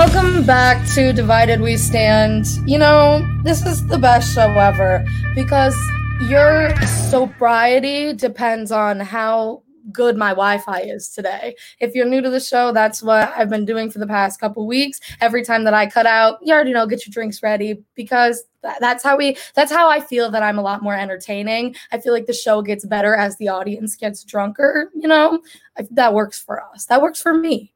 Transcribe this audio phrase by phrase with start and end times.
[0.00, 2.46] Welcome back to Divided We Stand.
[2.64, 5.76] You know, this is the best show ever because
[6.22, 6.74] your
[7.10, 9.62] sobriety depends on how
[9.92, 11.54] good my Wi-Fi is today.
[11.80, 14.66] If you're new to the show, that's what I've been doing for the past couple
[14.66, 15.00] weeks.
[15.20, 18.76] Every time that I cut out, you already know, get your drinks ready because th-
[18.80, 21.76] that's how we that's how I feel that I'm a lot more entertaining.
[21.92, 25.42] I feel like the show gets better as the audience gets drunker, you know?
[25.76, 26.86] I, that works for us.
[26.86, 27.74] That works for me.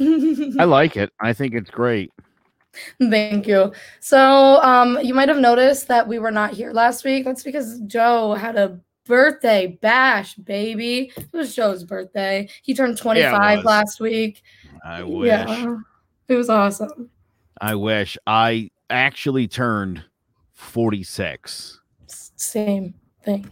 [0.00, 1.12] I like it.
[1.20, 2.12] I think it's great.
[3.00, 3.72] Thank you.
[4.00, 7.24] So, um, you might have noticed that we were not here last week.
[7.24, 11.10] That's because Joe had a birthday bash, baby.
[11.16, 12.48] It was Joe's birthday.
[12.62, 13.64] He turned 25 was.
[13.64, 14.42] last week.
[14.84, 15.26] I wish.
[15.26, 15.76] Yeah,
[16.28, 17.10] it was awesome.
[17.60, 18.16] I wish.
[18.26, 20.04] I actually turned
[20.52, 21.80] 46.
[22.06, 23.50] Same thing.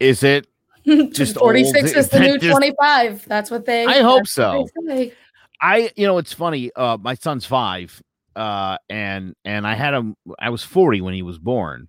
[0.00, 0.46] Is it?
[1.12, 1.96] Just 46 old.
[1.96, 3.24] is the new just- 25.
[3.26, 4.66] That's what they I hope so.
[4.86, 5.12] they.
[5.60, 6.70] I you know it's funny.
[6.74, 8.02] Uh my son's 5
[8.36, 11.88] uh and and I had him I was 40 when he was born.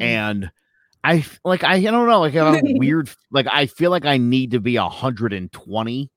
[0.00, 0.04] Mm.
[0.04, 0.50] And
[1.02, 4.04] i like I, I don't know like I have a weird like I feel like
[4.06, 6.10] I need to be 120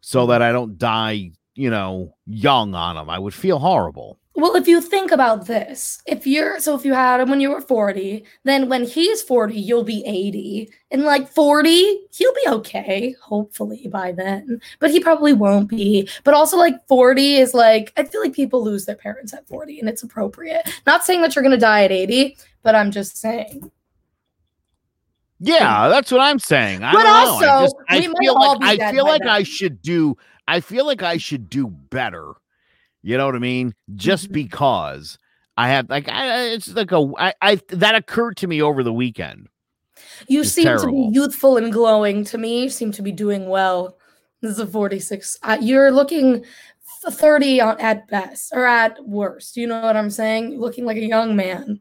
[0.00, 3.08] so that I don't die, you know, young on him.
[3.08, 4.18] I would feel horrible.
[4.34, 7.50] Well, if you think about this, if you're so if you had him when you
[7.50, 10.70] were 40, then when he's 40, you'll be 80.
[10.90, 14.60] And like 40, he'll be okay, hopefully by then.
[14.78, 16.08] But he probably won't be.
[16.24, 19.80] But also like 40 is like I feel like people lose their parents at 40
[19.80, 20.68] and it's appropriate.
[20.86, 23.70] Not saying that you're going to die at 80, but I'm just saying.
[25.40, 26.82] Yeah, that's what I'm saying.
[26.84, 27.46] I But don't know.
[27.46, 30.16] I, also, just, I we might feel like I feel like I should do.
[30.48, 32.32] I feel like I should do better.
[33.02, 33.74] You know what I mean?
[33.94, 34.32] Just Mhm.
[34.32, 35.18] because
[35.56, 38.92] I have like I, it's like a I, I that occurred to me over the
[38.92, 39.48] weekend.
[40.28, 42.62] You It's seem to be youthful and glowing to me.
[42.64, 43.98] You seem to be doing well.
[44.40, 45.38] This is a 46.
[45.42, 46.44] Uh, you're looking
[47.04, 49.56] 30 on, at best or at worst.
[49.56, 50.58] You know what I'm saying?
[50.58, 51.80] Looking like a young man.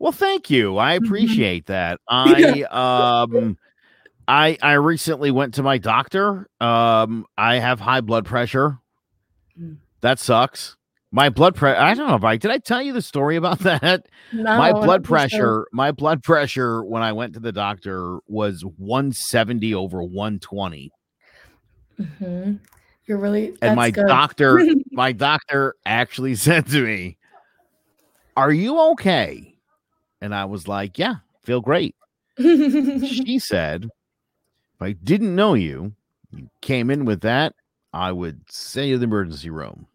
[0.00, 0.76] Well, thank you.
[0.78, 1.04] I Mhm.
[1.06, 2.00] appreciate that.
[2.08, 3.56] I um
[4.26, 6.48] I I recently went to my doctor.
[6.60, 8.78] Um I have high blood pressure.
[10.00, 10.76] That sucks.
[11.10, 11.80] My blood pressure.
[11.80, 14.06] I don't know if I did I tell you the story about that?
[14.32, 19.74] No, my blood pressure my blood pressure when i went to the doctor was 170
[19.74, 20.92] over 120
[21.98, 22.60] Mhm.
[23.06, 23.56] You're really.
[23.62, 24.06] and my good.
[24.06, 24.60] doctor
[24.92, 27.16] my doctor actually said to me
[28.36, 29.56] are you okay
[30.20, 31.96] and i was like yeah feel great
[32.38, 35.92] she said if i didn't know you
[36.32, 37.54] you came in with that
[37.94, 39.86] i would send you to the emergency room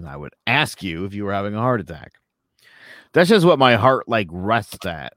[0.00, 2.12] and i would ask you if you were having a heart attack
[3.12, 5.12] that's just what my heart like rests at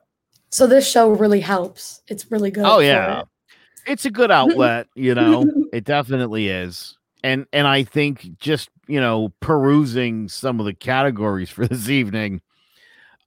[0.54, 2.04] so this show really helps.
[2.08, 2.64] It's really good.
[2.64, 3.22] Oh yeah.
[3.22, 3.28] it.
[3.88, 5.52] It's a good outlet, you know.
[5.74, 6.96] it definitely is.
[7.24, 12.42] And and I think just, you know, perusing some of the categories for this evening,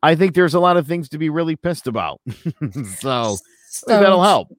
[0.04, 2.20] I think there's a lot of things to be really pissed about.
[2.98, 3.36] so
[3.88, 4.56] that'll help.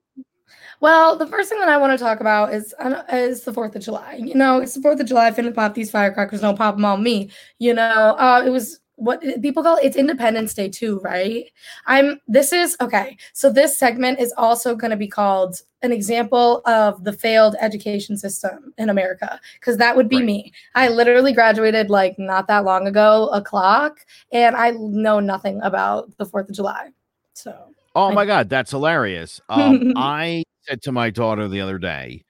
[0.80, 2.74] Well, the first thing that I want to talk about is
[3.12, 4.14] is the Fourth of July.
[4.14, 5.30] You know, it's the Fourth of July.
[5.30, 6.40] Finna pop these firecrackers.
[6.40, 7.30] Don't pop them on me.
[7.58, 11.50] You know, uh, it was what people call it's Independence Day too, right?
[11.86, 12.20] I'm.
[12.28, 13.16] This is okay.
[13.32, 18.16] So this segment is also going to be called an example of the failed education
[18.16, 20.26] system in America because that would be Right.
[20.26, 20.52] me.
[20.74, 23.98] I literally graduated like not that long ago, a clock,
[24.32, 26.90] and I know nothing about the Fourth of July.
[27.34, 29.40] So Oh my god, that's hilarious.
[29.48, 32.24] Um, I said to my daughter the other day,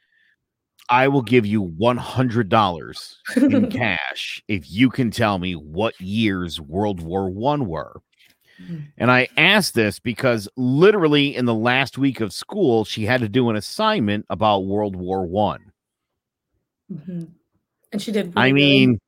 [0.88, 7.00] I will give you $100 in cash if you can tell me what years World
[7.02, 8.00] War One were.
[8.96, 13.28] And I asked this because literally in the last week of school, she had to
[13.28, 15.70] do an assignment about World War One.
[16.90, 17.28] Mhm.
[17.92, 18.32] and she did.
[18.34, 18.54] I really good.
[18.54, 19.00] mean,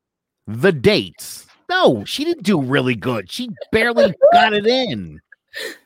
[0.47, 1.47] the dates.
[1.69, 3.29] No, she didn't do really good.
[3.31, 5.19] She barely got it in.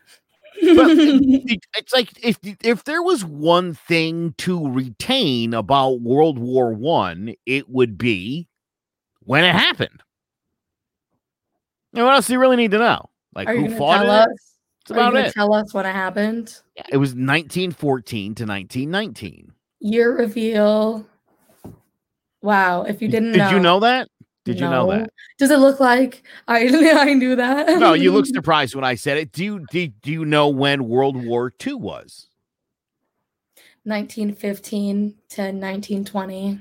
[1.77, 7.69] It's like if if there was one thing to retain about World War One, it
[7.69, 8.47] would be
[9.21, 10.01] when it happened.
[11.93, 13.09] And what else do you really need to know?
[13.33, 14.27] Like Are who gonna fought tell in us?
[14.27, 14.39] it?
[14.87, 15.33] That's Are you about it.
[15.33, 16.61] tell us what happened?
[16.75, 19.51] Yeah, it was 1914 to 1919.
[19.79, 21.05] Year reveal.
[22.41, 22.83] Wow!
[22.83, 24.07] If you didn't Did know, you know that?
[24.45, 25.09] Did you know that?
[25.39, 27.79] Does it look like I I knew that?
[27.79, 29.31] No, you look surprised when I said it.
[29.31, 32.27] Do you do, do you know when World War II was?
[33.83, 36.59] 1915 to 1920.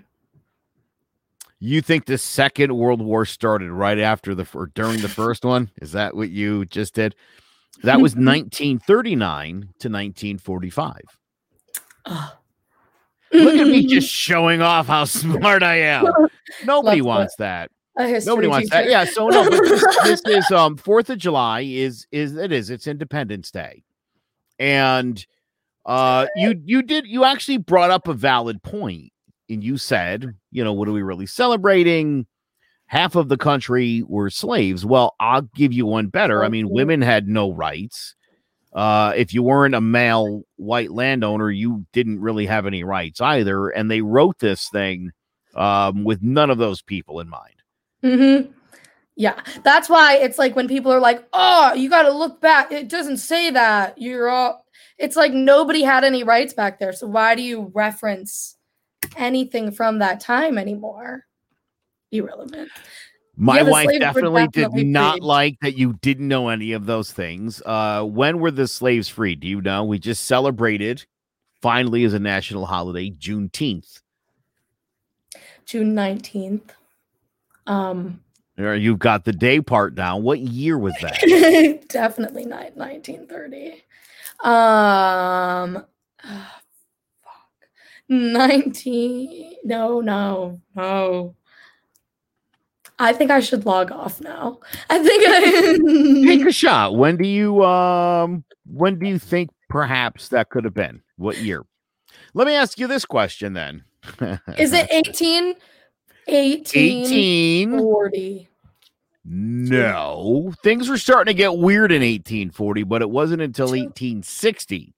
[1.61, 5.71] You think the Second World War started right after the or during the first one?
[5.81, 7.15] Is that what you just did?
[7.83, 11.01] That was 1939 to 1945.
[12.07, 12.33] Ugh.
[13.33, 16.07] Look at me just showing off how smart I am.
[16.65, 17.71] Nobody Love wants that.
[18.27, 18.89] Nobody wants that.
[18.89, 19.05] Yeah.
[19.05, 23.51] So no, this, this is um Fourth of July is is it is it's Independence
[23.51, 23.85] Day,
[24.59, 25.25] and
[25.87, 29.13] uh you you did you actually brought up a valid point,
[29.49, 32.27] and you said you know what are we really celebrating?
[32.87, 34.85] Half of the country were slaves.
[34.85, 36.45] Well, I'll give you one better.
[36.45, 38.15] I mean, women had no rights.
[38.75, 43.69] Uh, if you weren't a male white landowner, you didn't really have any rights either.
[43.69, 45.13] And they wrote this thing
[45.55, 47.54] um, with none of those people in mind.
[48.05, 48.53] Mm-hmm.
[49.17, 52.73] Yeah, that's why it's like when people are like, "Oh, you got to look back."
[52.73, 53.97] It doesn't say that.
[53.97, 54.67] You're all.
[54.99, 56.93] It's like nobody had any rights back there.
[56.93, 58.57] So why do you reference
[59.17, 61.27] anything from that time anymore?
[62.11, 62.71] Irrelevant.
[63.37, 65.23] My Yeah, wife were definitely did not freed.
[65.23, 67.63] like that you didn't know any of those things.
[67.65, 69.41] Uh, when were the slaves freed?
[69.41, 69.85] Do you know?
[69.85, 71.05] We just celebrated
[71.61, 74.01] finally as a national holiday, Juneteenth.
[75.67, 76.73] June nineteenth.
[77.67, 78.21] Um,
[78.57, 80.23] You've got the day part down.
[80.23, 81.85] What year was that?
[81.89, 83.73] definitely not nineteen thirty.
[84.45, 85.85] Um,
[86.25, 86.61] ah,
[87.23, 87.69] fuck,
[88.09, 89.55] nineteen.
[89.65, 91.35] No, no, no.
[93.01, 94.61] I think I should log off now.
[94.89, 96.95] I think I Take a shot.
[96.97, 101.03] When do you um when do you think perhaps that could have been?
[101.17, 101.65] What year?
[102.35, 103.83] Let me ask you this question then.
[104.59, 105.55] Is it 18?
[106.27, 107.79] 18, 18?
[107.79, 108.49] 40.
[109.25, 110.53] No.
[110.63, 114.95] Things were starting to get weird in 1840, but it wasn't until 1860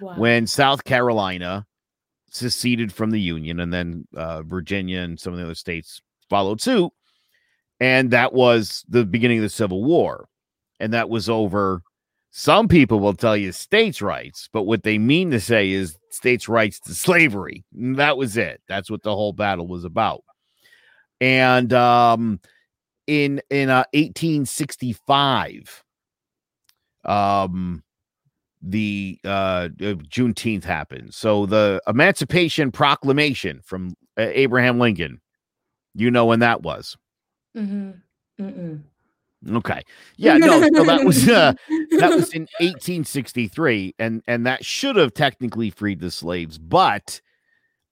[0.00, 0.14] Wow.
[0.16, 1.66] when South Carolina
[2.30, 6.00] seceded from the Union and then uh, Virginia and some of the other states
[6.30, 6.90] followed suit.
[7.80, 10.26] And that was the beginning of the Civil War.
[10.80, 11.82] And that was over.
[12.30, 16.48] Some people will tell you states' rights, but what they mean to say is states'
[16.48, 17.64] rights to slavery.
[17.76, 18.62] And that was it.
[18.68, 20.22] That's what the whole battle was about.
[21.20, 22.40] And um,
[23.06, 25.84] in in uh, 1865,
[27.04, 27.82] um,
[28.62, 31.14] the uh, uh, Juneteenth happened.
[31.14, 35.20] So the Emancipation Proclamation from uh, Abraham Lincoln.
[35.94, 36.96] You know when that was.
[37.56, 38.00] Mhm.
[38.40, 38.80] Mm-mm.
[39.52, 39.82] Okay.
[40.16, 41.52] Yeah, no, so that was uh,
[41.98, 47.20] that was in 1863 and and that should have technically freed the slaves, but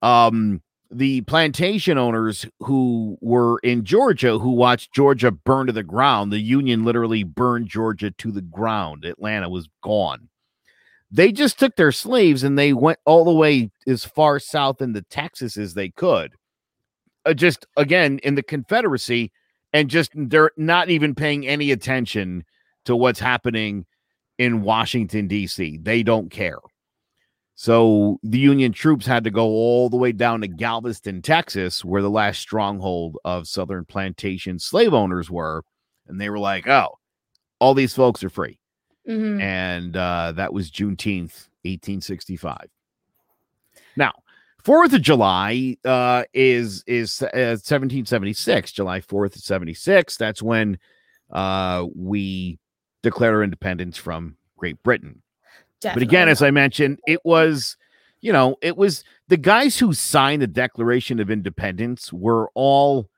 [0.02, 6.32] um the plantation owners who were in Georgia who watched Georgia burn to the ground,
[6.32, 9.05] the Union literally burned Georgia to the ground.
[9.05, 10.29] Atlanta was gone.
[11.11, 15.02] They just took their slaves and they went all the way as far south into
[15.02, 16.32] Texas as they could.
[17.25, 19.32] Uh, just again in the Confederacy,
[19.73, 22.44] and just they're not even paying any attention
[22.87, 23.84] to what's happening
[24.38, 25.79] in Washington D.C.
[25.82, 26.58] They don't care.
[27.60, 32.02] So the Union troops had to go all the way down to Galveston, Texas, where
[32.02, 35.64] the last stronghold of Southern plantation slave owners were,
[36.06, 36.98] and they were like, "Oh,
[37.58, 38.60] all these folks are free,"
[39.08, 39.41] Mhm.
[39.43, 42.69] and uh, that was Juneteenth, 1865.
[43.96, 44.12] Now,
[44.62, 50.17] Fourth of July uh, is is uh, 1776, July 4th, 76.
[50.17, 50.79] That's when
[51.31, 52.60] uh, we
[53.03, 55.22] declare our independence from Great Britain.
[55.94, 57.77] But again, as I mentioned, it was,
[58.20, 63.08] you know, it was the guys who signed the Declaration of Independence were all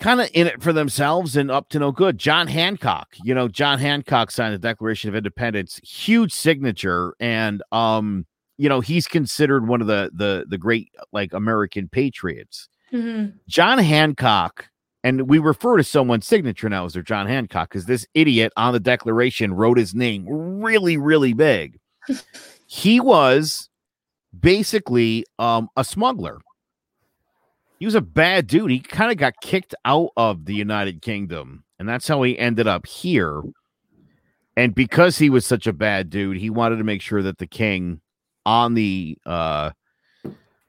[0.00, 2.18] kind of in it for themselves and up to no good.
[2.18, 8.26] John Hancock, you know, John Hancock signed the Declaration of Independence, huge signature, and um,
[8.58, 12.68] you know, he's considered one of the the the great like American patriots.
[12.92, 13.34] Mhm.
[13.48, 14.68] John Hancock,
[15.04, 18.72] and we refer to someone's signature now as their John Hancock because this idiot on
[18.72, 21.78] the Declaration wrote his name really, really big.
[22.66, 23.68] he was
[24.38, 26.40] basically um, a smuggler.
[27.78, 28.70] He was a bad dude.
[28.70, 32.68] He kind of got kicked out of the United Kingdom, and that's how he ended
[32.68, 33.42] up here.
[34.56, 37.46] And because he was such a bad dude, he wanted to make sure that the
[37.46, 38.00] king
[38.46, 39.70] on the uh,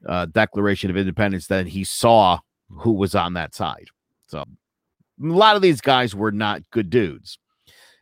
[0.07, 3.87] uh, Declaration of Independence that he saw who was on that side.
[4.33, 7.37] So a lot of these guys were not good dudes.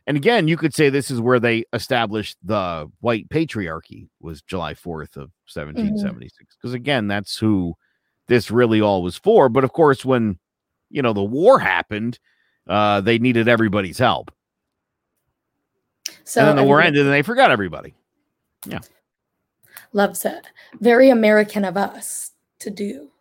[0.06, 4.74] And again, you could say this is where they established the white patriarchy was July
[4.74, 7.74] 4th of 1776 because again, that's who
[8.28, 10.38] this really all was for, but of course when
[10.90, 12.18] you know the war happened,
[12.66, 14.32] uh they needed everybody's help.
[16.24, 17.94] So and then the war everybody ended and they forgot everybody.
[18.66, 18.80] Yeah.
[19.92, 20.46] Loves it.
[20.80, 23.11] Very American of us to do.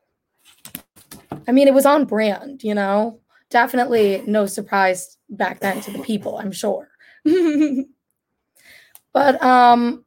[1.47, 3.19] I mean, it was on brand, you know.
[3.49, 6.89] Definitely no surprise back then to the people, I'm sure.
[9.13, 10.05] but um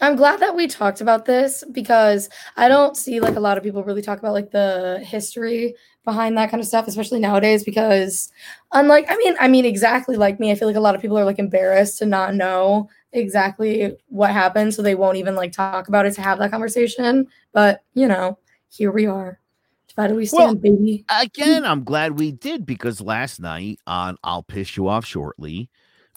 [0.00, 3.62] I'm glad that we talked about this because I don't see like a lot of
[3.62, 7.62] people really talk about like the history behind that kind of stuff, especially nowadays.
[7.62, 8.28] Because
[8.72, 11.16] unlike, I mean, I mean, exactly like me, I feel like a lot of people
[11.18, 15.86] are like embarrassed to not know exactly what happened, so they won't even like talk
[15.86, 17.28] about it to have that conversation.
[17.52, 18.38] But you know,
[18.70, 19.38] here we are.
[19.96, 21.04] How do we stand, well, baby?
[21.10, 25.68] Again, I'm glad we did because last night on I'll Piss You Off Shortly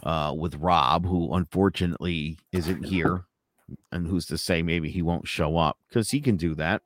[0.04, 3.26] uh, with Rob, who unfortunately isn't here
[3.92, 6.82] and who's to say maybe he won't show up because he can do that.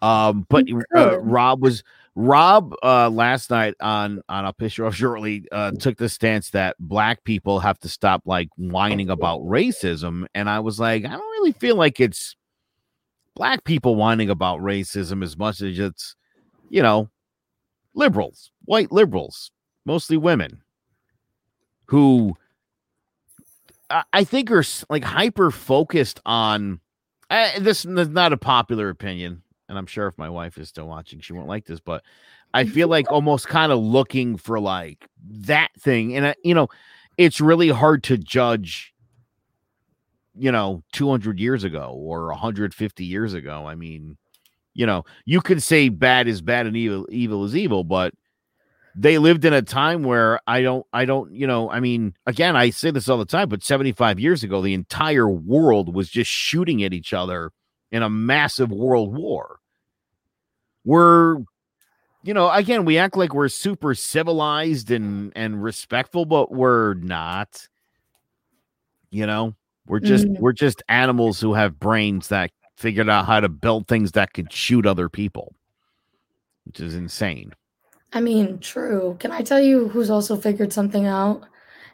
[0.00, 0.66] Um, but
[0.96, 1.84] uh, Rob was
[2.16, 6.76] Rob uh, last night on on a picture of shortly uh, took the stance that
[6.80, 11.20] black people have to stop like whining about racism, and I was like, I don't
[11.20, 12.34] really feel like it's
[13.34, 16.16] black people whining about racism as much as it's
[16.70, 17.08] you know
[17.94, 19.50] liberals, white liberals,
[19.84, 20.62] mostly women
[21.86, 22.36] who
[24.12, 26.80] I think are like hyper focused on
[27.30, 27.84] uh, this.
[27.84, 31.32] Is not a popular opinion, and I'm sure if my wife is still watching, she
[31.32, 31.80] won't like this.
[31.80, 32.02] But
[32.54, 36.68] I feel like almost kind of looking for like that thing, and uh, you know,
[37.18, 38.91] it's really hard to judge.
[40.34, 43.66] You know, 200 years ago or 150 years ago.
[43.66, 44.16] I mean,
[44.74, 48.14] you know, you could say bad is bad and evil evil is evil, but
[48.94, 52.56] they lived in a time where I don't, I don't, you know, I mean, again,
[52.56, 56.30] I say this all the time, but 75 years ago, the entire world was just
[56.30, 57.52] shooting at each other
[57.90, 59.60] in a massive world war.
[60.84, 61.38] We're,
[62.22, 67.68] you know, again, we act like we're super civilized and and respectful, but we're not.
[69.10, 69.54] You know,
[69.86, 70.40] we're just mm-hmm.
[70.40, 74.52] we're just animals who have brains that figured out how to build things that could
[74.52, 75.54] shoot other people,
[76.64, 77.52] which is insane.
[78.12, 79.16] I mean, true.
[79.20, 81.44] Can I tell you who's also figured something out?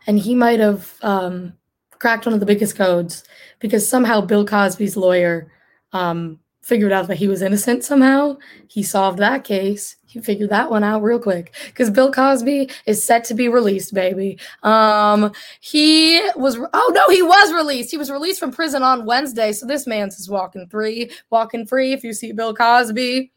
[0.06, 1.54] And he might have um,
[1.98, 3.24] cracked one of the biggest codes
[3.58, 5.50] because somehow Bill Cosby's lawyer
[5.92, 8.36] um, figured out that he was innocent somehow.
[8.68, 9.96] He solved that case.
[10.04, 13.94] He figured that one out real quick because Bill Cosby is set to be released,
[13.94, 14.38] baby.
[14.62, 17.90] Um, he was oh no, he was released.
[17.90, 19.52] He was released from prison on Wednesday.
[19.52, 21.94] So this man's is walking free, walking free.
[21.94, 23.32] If you see Bill Cosby,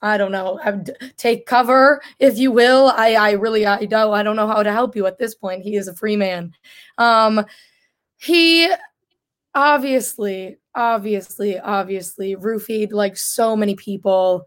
[0.00, 0.58] I don't know,
[1.18, 2.94] take cover, if you will.
[2.96, 5.62] I, I really, I don't, I don't know how to help you at this point.
[5.62, 6.54] He is a free man.
[6.96, 7.44] Um,
[8.16, 8.70] he
[9.54, 14.46] obviously, obviously, obviously roofied like so many people.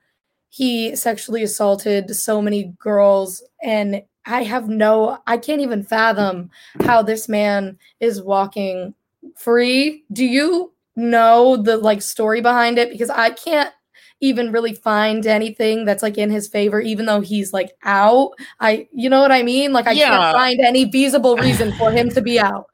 [0.49, 6.51] He sexually assaulted so many girls, and I have no, I can't even fathom
[6.83, 8.93] how this man is walking
[9.35, 10.03] free.
[10.11, 12.91] Do you know the like story behind it?
[12.91, 13.73] Because I can't
[14.21, 18.31] even really find anything that's like in his favor, even though he's like out.
[18.59, 19.73] I, you know what I mean?
[19.73, 20.07] Like I yeah.
[20.07, 22.67] can't find any feasible reason for him to be out.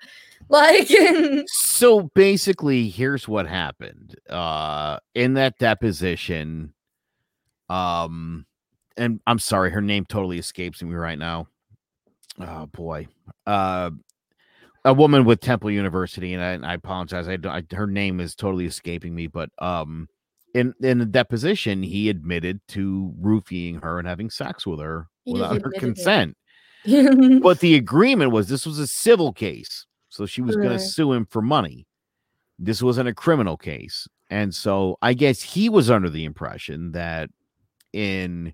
[0.50, 0.88] Like,
[1.48, 4.16] so basically, here's what happened.
[4.30, 6.74] Uh, in that deposition,
[7.70, 8.46] um,
[8.98, 11.48] and I'm sorry, her name totally escapes me right now.
[12.40, 13.08] Oh boy,
[13.46, 13.92] uh,
[14.86, 17.28] a woman with Temple University, and I, and I apologize.
[17.28, 20.08] I, I her name is totally escaping me, but um,
[20.56, 25.62] in in the deposition, he admitted to roofing her and having sex with her without
[25.62, 26.36] her consent.
[27.42, 31.14] but the agreement was this was a civil case, so she was going to sue
[31.14, 31.86] him for money.
[32.58, 37.30] This wasn't a criminal case, and so I guess he was under the impression that
[37.94, 38.54] in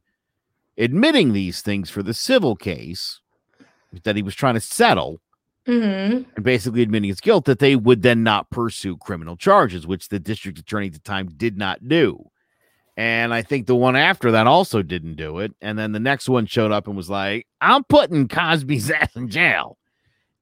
[0.78, 3.20] admitting these things for the civil case
[4.04, 5.22] that he was trying to settle
[5.68, 6.30] Mm-hmm.
[6.36, 10.20] and basically admitting his guilt, that they would then not pursue criminal charges, which the
[10.20, 12.24] district attorney at the time did not do.
[12.98, 15.54] And I think the one after that also didn't do it.
[15.62, 19.28] And then the next one showed up and was like, I'm putting Cosby's ass in
[19.28, 19.80] jail.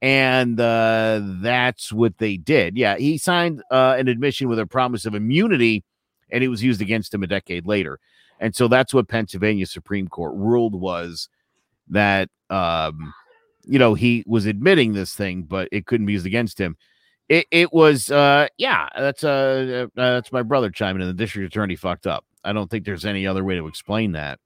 [0.04, 2.78] And uh, that's what they did.
[2.78, 5.84] Yeah, he signed uh, an admission with a promise of immunity,
[6.30, 8.00] and it was used against him a decade later.
[8.40, 11.30] And so that's what Pennsylvania Supreme Court ruled was
[11.88, 13.14] that um,
[13.66, 16.78] you know, he was admitting this thing, but it couldn't be used against him.
[17.30, 21.08] It, it was, uh, yeah, that's uh, uh, that's my brother chiming in.
[21.08, 22.26] The district attorney fucked up.
[22.44, 24.40] I don't think there's any other way to explain that.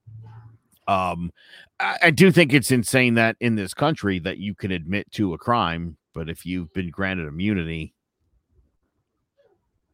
[0.87, 1.31] Um,
[1.79, 5.33] I, I do think it's insane that in this country that you can admit to
[5.33, 7.93] a crime, but if you've been granted immunity,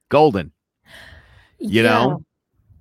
[0.10, 0.52] golden.
[1.60, 1.90] You yeah.
[1.90, 2.24] know,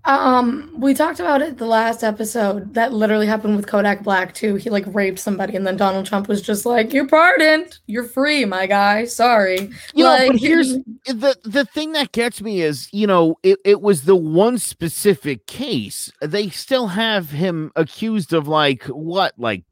[0.04, 2.74] um, we talked about it the last episode.
[2.74, 4.56] That literally happened with Kodak Black too.
[4.56, 7.78] He like raped somebody, and then Donald Trump was just like, "You're pardoned.
[7.86, 9.04] You're free, my guy.
[9.04, 10.72] Sorry." You like, know, but here's
[11.06, 15.46] the the thing that gets me is, you know, it, it was the one specific
[15.46, 16.10] case.
[16.20, 19.62] They still have him accused of like what, like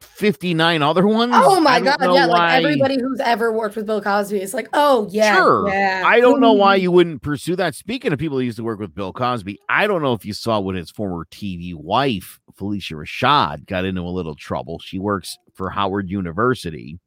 [0.00, 1.32] 59 other ones.
[1.34, 4.68] Oh my god, yeah, why- like everybody who's ever worked with Bill Cosby is like,
[4.72, 5.68] oh yeah, Sure.
[5.68, 6.02] yeah.
[6.06, 7.74] I don't know why you wouldn't pursue that.
[7.74, 10.32] Speaking of people who used to work with Bill Cosby, I don't know if you
[10.32, 14.78] saw what his former TV wife, Phylicia Rashad, got into a little trouble.
[14.78, 16.98] She works for Howard University.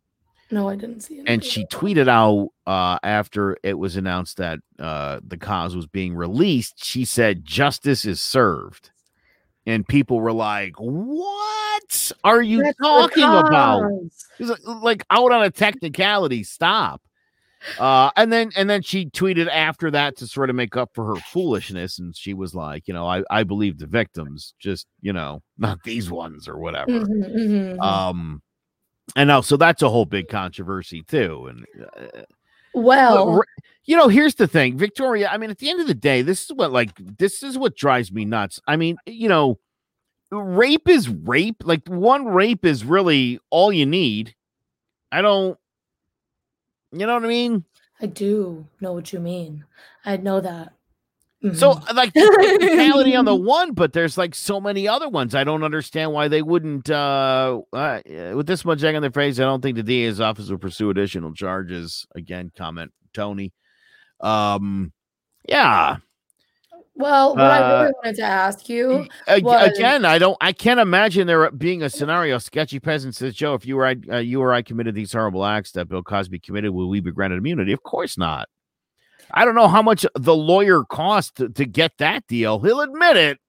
[0.53, 1.23] No, I didn't see it.
[1.27, 6.13] and she tweeted out uh, after it was announced that uh, the cause was being
[6.13, 6.83] released.
[6.83, 8.91] She said, "Justice is served,"
[9.65, 13.83] and people were like, "What are you That's talking about?"
[14.39, 16.43] was like, like out on a technicality.
[16.43, 17.01] Stop.
[17.77, 21.05] Uh, and then and then she tweeted after that to sort of make up for
[21.05, 25.13] her foolishness, and she was like, "You know, I I believe the victims, just you
[25.13, 27.79] know, not these ones or whatever." Mhm, mhm.
[27.83, 28.41] Um,
[29.15, 31.47] and now so that's a whole big controversy too.
[31.47, 31.65] And
[31.95, 32.21] uh,
[32.73, 33.45] well, r-
[33.85, 35.29] you know, here's the thing, Victoria.
[35.29, 37.75] I mean, at the end of the day, this is what like this is what
[37.75, 38.59] drives me nuts.
[38.67, 39.59] I mean, you know,
[40.31, 41.63] rape is rape.
[41.63, 44.35] Like one rape is really all you need.
[45.11, 45.57] I don't.
[46.91, 47.63] You know what I mean?
[48.01, 49.63] I do know what you mean.
[50.05, 50.73] I know that.
[51.53, 51.93] So, Mhm.
[51.95, 55.33] like, technicality on the one, but there's like so many other ones.
[55.33, 56.89] I don't understand why they wouldn't.
[56.89, 57.99] uh, uh
[58.35, 60.91] With this much egg on their face, I don't think the DA's office will pursue
[60.91, 62.05] additional charges.
[62.13, 63.53] Again, comment Tony.
[64.19, 64.93] Um,
[65.49, 65.97] yeah.
[66.93, 70.37] well, what I uh, really wanted to ask you, was- Again, I don't.
[70.41, 72.37] I can't imagine there being a scenario.
[72.37, 75.43] Sketchy peasant says, "Joe, if you or I, uh, you or I committed these horrible
[75.43, 77.71] acts that Bill Cosby committed, will we be granted immunity?
[77.73, 78.47] Of course not.
[79.33, 82.59] I don't know how much the lawyer cost to, to get that deal.
[82.59, 83.39] He'll admit it,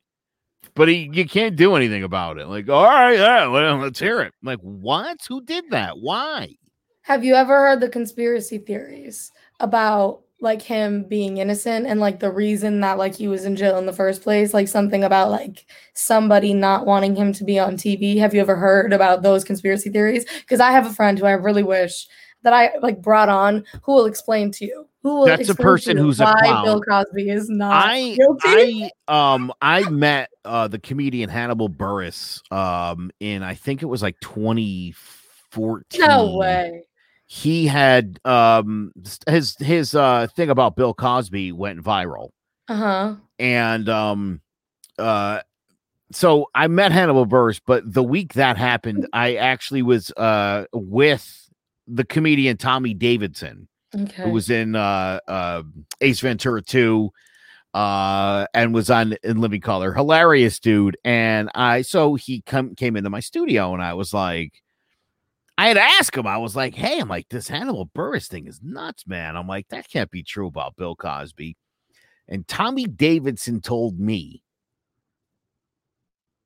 [0.74, 2.46] but he you can't do anything about it.
[2.46, 4.32] Like, all right, yeah, well, let's hear it.
[4.42, 5.18] Like, what?
[5.28, 5.98] Who did that?
[5.98, 6.56] Why?
[7.02, 12.30] have you ever heard the conspiracy theories about like him being innocent and like the
[12.30, 14.54] reason that like he was in jail in the first place?
[14.54, 18.16] Like something about like somebody not wanting him to be on TV.
[18.18, 20.24] Have you ever heard about those conspiracy theories?
[20.40, 22.06] Because I have a friend who I really wish
[22.42, 24.88] that I like brought on who will explain to you.
[25.02, 26.64] Who will That's a person who's a why clown.
[26.64, 28.90] Bill Cosby is not I guilty.
[29.08, 34.00] I um I met uh the comedian Hannibal Buress um in I think it was
[34.02, 36.00] like 2014.
[36.00, 36.84] no way.
[37.26, 38.92] He had um
[39.26, 42.30] his his uh thing about Bill Cosby went viral
[42.68, 43.14] Uh-huh.
[43.38, 44.40] and um
[44.98, 45.40] uh
[46.12, 51.48] so I met Hannibal Buress but the week that happened I actually was uh with
[51.88, 54.22] the comedian Tommy Davidson Okay.
[54.22, 55.62] who was in uh uh
[56.00, 57.10] Ace Ventura 2
[57.74, 59.92] uh and was on in Living Color.
[59.94, 60.96] Hilarious dude.
[61.04, 64.62] And I so he come came into my studio and I was like
[65.58, 66.26] I had to ask him.
[66.26, 69.68] I was like, "Hey, I'm like this Hannibal Buress thing is nuts, man." I'm like,
[69.68, 71.56] "That can't be true about Bill Cosby."
[72.26, 74.42] And Tommy Davidson told me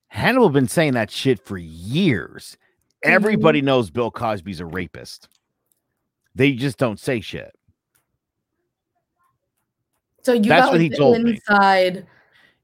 [0.09, 2.57] Hannibal been saying that shit for years.
[3.05, 3.11] Mhm.
[3.11, 5.29] Everybody knows Bill Cosby's a rapist.
[6.37, 7.53] They just don't say shit.
[10.23, 11.31] so you that's got what he the told me.
[11.33, 12.07] inside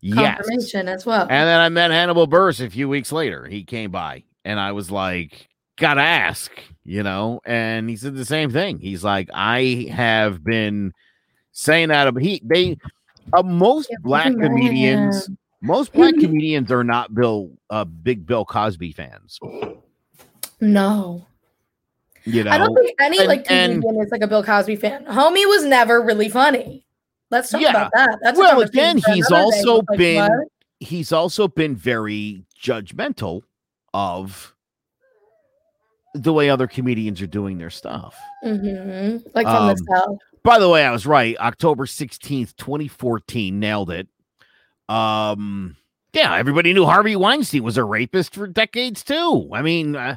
[0.00, 0.36] Yes.
[0.36, 1.22] confirmation as well.
[1.22, 3.46] And then I met Hannibal Buress a few weeks later.
[3.46, 6.50] He came by and I was like, gotta ask,
[6.84, 8.78] you know, and he said the same thing.
[8.78, 10.92] He's like, I have been
[11.52, 12.76] saying that about he they
[13.32, 14.50] uh, most Yeah, black man.
[14.50, 15.30] comedians,
[15.62, 19.38] most black comedians are not Bill uh big Bill Cosby fans.
[20.60, 21.26] no.
[22.24, 24.76] You know, I don't think any and- like and- comedian is like a Bill Cosby
[24.76, 25.04] fan.
[25.06, 26.84] Homie was never really funny.
[27.30, 27.70] Let's talk Yeah.
[27.70, 28.18] about that.
[28.22, 29.58] That's Well, again, he's another day.
[29.58, 30.46] also Like, been-
[30.80, 33.42] he's also been very judgmental
[33.94, 34.54] of
[36.14, 38.18] the way other comedians are doing their stuff.
[38.44, 39.22] Mhm.
[39.34, 40.18] like from Um, the south.
[40.42, 41.36] By the way, I was right.
[41.38, 44.08] October 16th, 2014, nailed it.
[44.88, 45.76] Um,
[46.12, 49.48] yeah, everybody knew Harvey Weinstein was a rapist for decades too.
[49.54, 50.16] I mean, uh,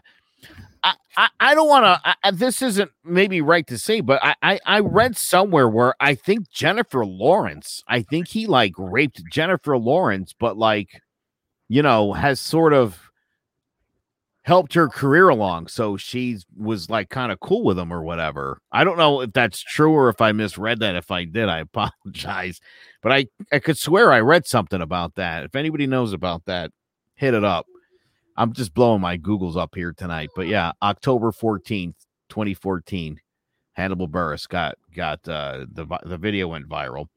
[0.85, 2.31] I, I, I don't want to.
[2.33, 6.49] This isn't maybe right to say, but I, I, I read somewhere where I think
[6.51, 11.01] Jennifer Lawrence, I think he like raped Jennifer Lawrence, but like,
[11.67, 13.09] you know, has sort of
[14.43, 15.65] helped her career along.
[15.67, 18.59] So she was like kind of cool with him or whatever.
[18.71, 20.95] I don't know if that's true or if I misread that.
[20.95, 22.61] If I did, I apologize.
[23.01, 25.45] But I, I could swear I read something about that.
[25.45, 26.69] If anybody knows about that,
[27.15, 27.65] hit it up.
[28.37, 30.29] I'm just blowing my Googles up here tonight.
[30.35, 31.95] But yeah, October 14th,
[32.29, 33.19] 2014.
[33.73, 37.07] Hannibal Buress got got uh the the video went viral.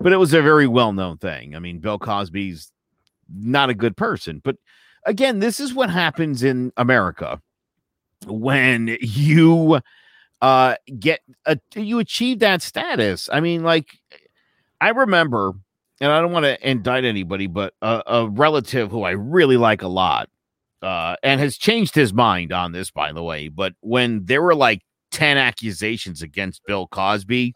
[0.00, 1.54] But it was a very well-known thing.
[1.54, 2.72] I mean, Bill Cosby's
[3.28, 4.56] not a good person, but
[5.04, 7.42] again, this is what happens in America
[8.26, 9.80] when you
[10.40, 13.28] uh get a, you achieve that status.
[13.30, 13.98] I mean, like
[14.80, 15.52] I remember,
[16.00, 19.82] and I don't want to indict anybody, but a, a relative who I really like
[19.82, 20.30] a lot
[20.82, 23.48] uh, and has changed his mind on this, by the way.
[23.48, 27.54] But when there were like 10 accusations against Bill Cosby,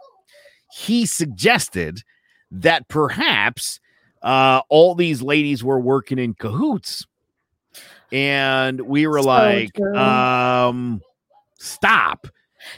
[0.73, 2.03] he suggested
[2.51, 3.81] that perhaps
[4.23, 7.07] uh, all these ladies were working in cahoots.
[8.13, 9.97] And we were So like, true.
[9.97, 11.01] um,
[11.59, 12.27] stop.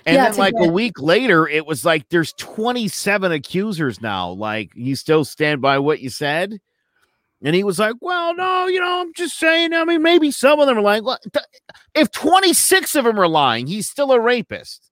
[0.07, 4.31] And Yeah, then, like a week later, it was like there's 27 accusers now.
[4.31, 6.61] Like, you still stand by what you said?
[7.43, 9.73] And he was like, Well, no, you know, I'm just saying.
[9.73, 11.07] I mean, maybe some of them are lying.
[11.95, 14.91] If 26 of them are lying, he's still a rapist.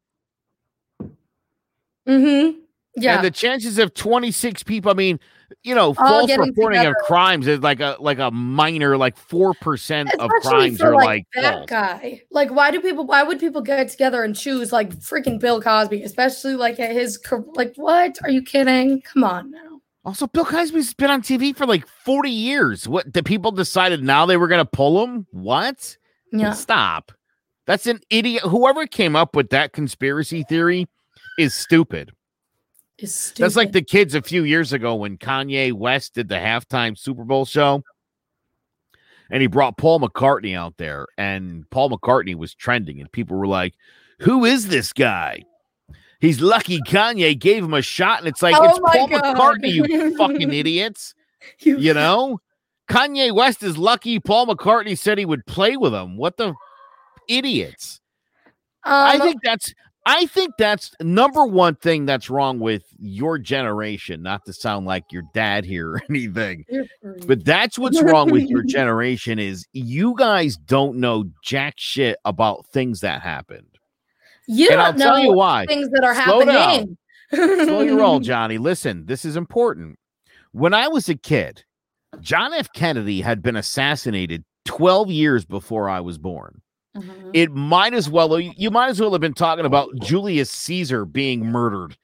[2.06, 2.60] Mm-hmm.
[2.96, 3.16] Yeah.
[3.16, 5.20] And the chances of 26 people, I mean,
[5.62, 6.96] you know, All false reporting together.
[7.00, 10.94] of crimes is like a like a minor, like four percent of crimes for are
[10.94, 11.66] like, like that false.
[11.70, 12.22] guy.
[12.30, 13.06] Like, why do people?
[13.06, 17.20] Why would people get together and choose like freaking Bill Cosby, especially like at his
[17.54, 17.74] like?
[17.76, 19.02] What are you kidding?
[19.02, 19.75] Come on now.
[20.06, 22.86] Also, Bill Cosby's been on TV for like 40 years.
[22.86, 25.26] What the people decided now they were gonna pull him?
[25.32, 25.96] What?
[26.32, 26.52] Yeah.
[26.52, 27.10] Stop.
[27.66, 28.44] That's an idiot.
[28.44, 30.86] Whoever came up with that conspiracy theory
[31.40, 32.12] is stupid.
[32.98, 33.42] It's stupid.
[33.42, 37.24] That's like the kids a few years ago when Kanye West did the halftime Super
[37.24, 37.82] Bowl show.
[39.28, 43.48] And he brought Paul McCartney out there, and Paul McCartney was trending, and people were
[43.48, 43.74] like,
[44.20, 45.42] Who is this guy?
[46.26, 49.36] He's lucky Kanye gave him a shot, and it's like, Oh It's Paul God.
[49.36, 51.14] McCartney, you fucking idiots.
[51.60, 52.40] You know,
[52.90, 56.16] Kanye West is lucky Paul McCartney said he would play with him.
[56.16, 56.54] What the
[57.28, 58.00] idiots?
[58.84, 59.72] I Um, think that's
[60.08, 65.04] I think that's number one thing that's wrong with your generation, not to sound like
[65.10, 66.64] your dad here or anything.
[67.26, 72.66] But that's what's wrong with your generation is you guys don't know jack shit about
[72.72, 73.66] things that happened.
[74.46, 75.66] You and I'll don't tell you know why.
[75.66, 76.54] things that are Slow down.
[76.54, 76.98] happening.
[77.66, 78.58] Slow your roll, Johnny.
[78.58, 79.98] Listen, this is important.
[80.52, 81.64] When I was a kid,
[82.20, 82.72] John F.
[82.72, 86.60] Kennedy had been assassinated 12 years before I was born.
[86.96, 87.30] Mhm.
[87.34, 91.44] it might as well you might as well have been talking about Julius Caesar being
[91.44, 91.94] murdered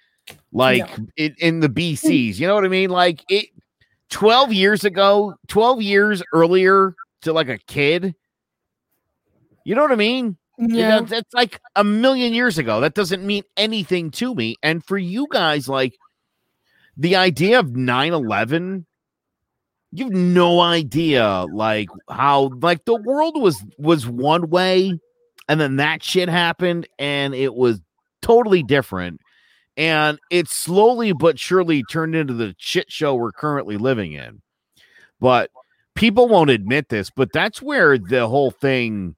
[0.53, 2.39] like in, in the BCs.
[2.39, 2.91] You know what I mean?
[2.91, 3.47] Like it
[4.11, 8.15] 12 years ago, 12 years earlier to like a kid.
[9.65, 10.37] You know what I mean?
[10.69, 11.01] Yeah.
[11.01, 12.81] That- that's like a million years ago.
[12.81, 14.57] That doesn't mean anything to me.
[14.63, 15.95] And for you guys, like
[16.97, 18.87] the idea of 9 11,
[19.93, 24.99] you have no idea like how like the world was was one way
[25.49, 27.81] and then that shit happened and it was
[28.23, 29.21] totally different
[29.77, 34.41] and it slowly but surely turned into the shit show we're currently living in
[35.21, 35.51] but
[35.95, 39.15] people won't admit this but that's where the whole thing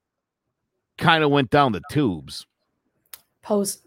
[0.97, 2.45] kind of went down the tubes.
[3.41, 3.81] Post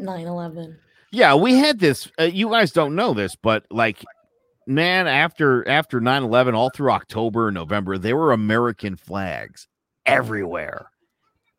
[0.00, 0.76] 9/11.
[1.12, 4.04] yeah we had this uh, you guys don't know this but like
[4.66, 9.66] man after after 9-11 all through october and november there were american flags
[10.06, 10.90] everywhere.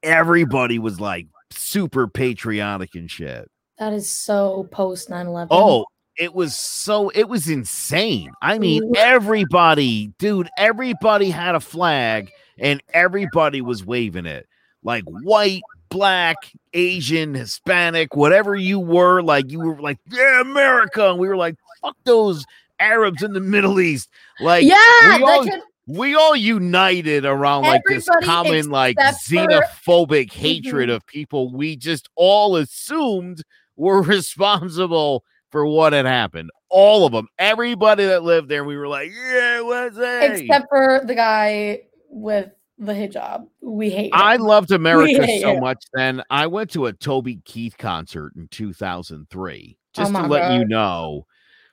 [0.04, 3.50] Everybody was like super patriotic and shit.
[3.78, 5.48] That is so post 9/11.
[5.52, 5.86] oh
[6.18, 8.32] it was so it was insane.
[8.42, 14.49] I mean everybody dude everybody had a flag and everybody was waving it
[14.84, 16.38] like white black
[16.74, 21.56] asian hispanic whatever you were like you were like yeah america and we were like
[21.82, 22.46] fuck those
[22.80, 24.08] arabs in the middle east.
[24.40, 30.06] Like yeah, we all- could- we all united around like this common like except for-
[30.06, 30.96] xenophobic hatred Mhm.
[30.96, 31.52] of people.
[31.52, 33.42] We just all assumed
[33.76, 34.02] were
[34.54, 36.52] responsible for what had happened.
[36.70, 40.36] All of them everybody that lived there we were like yeah what's that?
[40.40, 43.48] Except for the guy with the hijab.
[43.62, 44.12] We hate.
[44.14, 44.42] I him.
[44.42, 45.60] loved America so it.
[45.62, 45.84] much.
[45.94, 50.54] Then I went to a Toby Keith concert in 2003, just to Oh my let
[50.54, 51.26] you know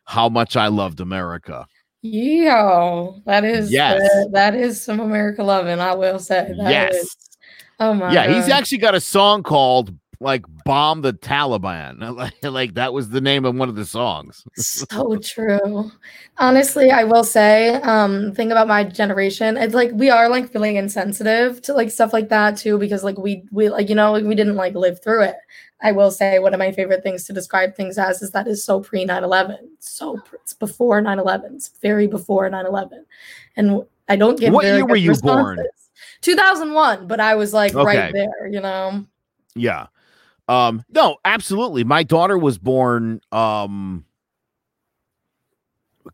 [0.04, 1.66] how much I loved America.
[2.02, 4.00] Yeah, that is Yes.
[4.02, 5.80] uh, that is some America loving.
[5.80, 6.52] I will say.
[6.58, 7.16] That yes, is-
[7.78, 8.10] Oh my.
[8.12, 13.10] yeah, he's actually got a song called like "Bomb the Taliban." Like, like that was
[13.10, 14.44] the name of one of the songs.
[14.56, 15.90] so true.
[16.38, 20.76] Honestly, I will say, um, thing about my generation, it's like we are like feeling
[20.76, 24.24] insensitive to like stuff like that too, because like we we like you know like
[24.24, 25.36] we didn't like live through it.
[25.82, 28.64] I will say one of my favorite things to describe things as is that is
[28.64, 29.58] so pre 9-11.
[29.78, 31.56] So pr- it's before 9-11.
[31.56, 33.04] It's very before 9-11.
[33.56, 35.58] And I don't get What year were you born?
[36.22, 37.84] 2001, but I was like Okay.
[37.84, 39.04] right there, you know.
[39.54, 39.86] Yeah.
[40.48, 41.84] Um, no, absolutely.
[41.84, 44.04] My daughter was born um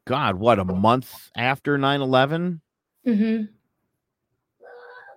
[0.07, 2.61] God, what a month after 9-11?
[3.05, 3.42] hmm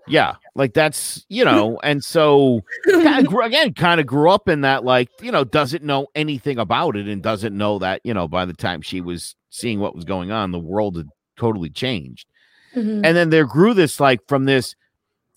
[0.08, 4.49] Yeah, like that's you know, and so kind of grew, again, kind of grew up
[4.49, 8.13] in that, like you know, doesn't know anything about it, and doesn't know that you
[8.13, 11.69] know, by the time she was seeing what was going on, the world had totally
[11.69, 12.28] changed,
[12.75, 13.01] Mhm.
[13.06, 14.75] and then there grew this like from this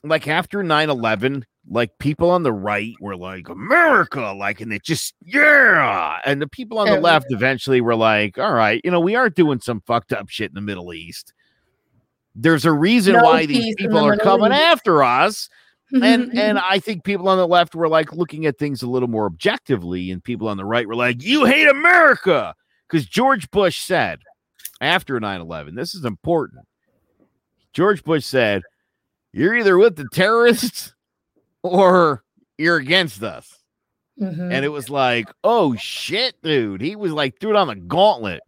[0.04, 5.14] like after 9-11 like people on the right were like america like and it just
[5.22, 6.18] yeah!
[6.24, 9.28] And the people on the left eventually were like all right you know we are
[9.28, 11.32] doing some fucked up shit in the middle east.
[12.34, 14.60] There's a reason No why these in the people are Middle coming East.
[14.60, 15.48] after us.
[16.02, 19.08] And and i think people on the left were like looking at things a little
[19.08, 22.54] more objectively and people on the right were like you hate america!
[22.88, 24.20] Because george bush said
[24.80, 26.66] after 9-11 this is important
[27.72, 28.62] george bush said
[29.32, 30.92] you're either with the terrorists
[31.68, 32.22] or
[32.56, 33.54] you're against us.
[34.20, 34.52] Mhm.
[34.52, 36.80] and it was like oh shit dude.
[36.80, 38.40] He was like threw it on the gauntlet.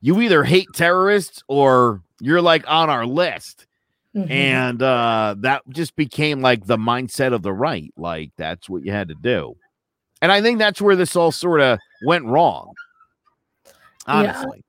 [0.00, 3.66] You either hate terrorists or you're like on our list.
[4.14, 4.30] Mhm.
[4.30, 7.92] and uh that just became like the mindset of the right.
[7.96, 9.56] Like that's what you had to do.
[10.20, 12.72] And i think that's where this all sort of went wrong.
[14.06, 14.62] Honestly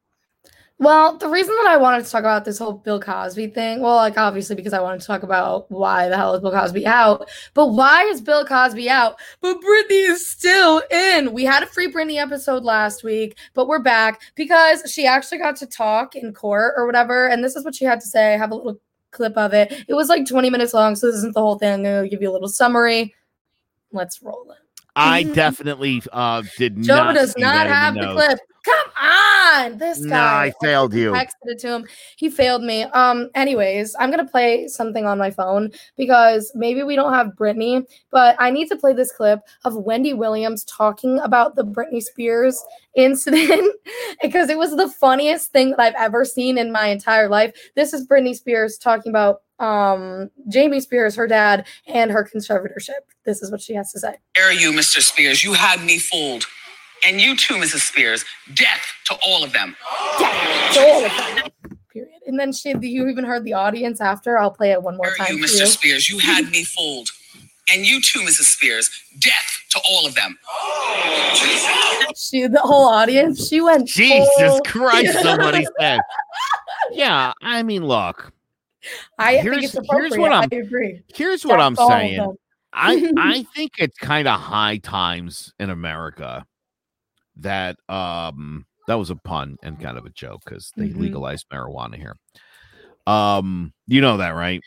[0.84, 3.96] Well, the reason that I wanted to talk about this whole Bill Cosby thing, well,
[3.96, 7.30] like obviously because I wanted to talk about why the hell is Bill Cosby out,
[7.54, 9.18] but why is Bill Cosby out?
[9.40, 11.32] But Britney is still in.
[11.32, 15.56] We had a free Britney episode last week, but we're back because she actually got
[15.58, 18.34] to talk in court or whatever, and this is what she had to say.
[18.34, 19.86] I have a little clip of it.
[19.88, 21.72] It was like 20 minutes long, so this isn't the whole thing.
[21.72, 23.16] I'm gonna give you a little summary.
[23.94, 24.58] Let's roll it.
[24.98, 26.86] i definitely uh did not.
[26.86, 28.40] Joe not does not have the clip.
[28.64, 30.46] Come on, this no guy.
[30.46, 31.86] i failed you I texted it to him.
[32.16, 32.84] He failed me.
[32.84, 37.86] Um, anyways, I'm gonna play something on my phone because maybe we don't have Britney,
[38.10, 42.64] but I need to play this clip of Wendy Williams talking about the Britney Spears
[42.96, 43.76] incident
[44.22, 47.54] because it was the funniest thing that I've ever seen in my entire life.
[47.76, 53.02] This is Britney Spears talking about um Jamie Spears, her dad, and her conservatorship.
[53.26, 54.16] This is what she has to say.
[54.36, 55.02] dare you, Mr.
[55.02, 55.44] Spears?
[55.44, 56.46] You had me fooled.
[57.08, 57.80] And you too, Mrs.
[57.90, 58.24] Spears.
[58.54, 59.76] Death to all of them.
[60.20, 61.52] Yeah, so all of them.
[61.92, 62.10] Period.
[62.26, 64.40] And then she, you even heard the audience after.
[64.40, 65.38] I'll play it one more Dare time.
[65.38, 65.60] you, Mr.
[65.60, 65.66] you.
[65.68, 66.10] Spears?
[66.10, 67.10] You had me fooled.
[67.72, 68.44] And you too, Mrs.
[68.56, 68.90] Spears.
[69.20, 70.38] Death to all of them.
[72.16, 73.88] She, the whole audience, she went.
[73.88, 76.00] jesus full- christ somebody said
[76.92, 78.32] yeah i mean look
[79.18, 81.02] I Here's- think it's here's what I'm- I agree.
[81.16, 82.36] here's what i'm That's all of saying.
[82.74, 86.46] I I think it's kind of high times in America
[87.38, 90.98] that um that was a pun and kind of a joke because they Mhm.
[90.98, 92.16] legalized marijuana here.
[93.08, 94.62] Um, you know that, right?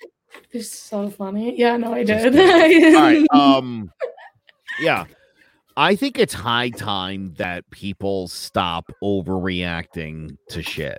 [0.52, 1.59] It's so funny.
[1.59, 2.35] Yeah, no, I did.
[2.94, 3.26] All right.
[3.33, 3.90] Um,
[4.81, 5.07] yeah,
[5.76, 10.98] I think it's high time that people stop overreacting to shit.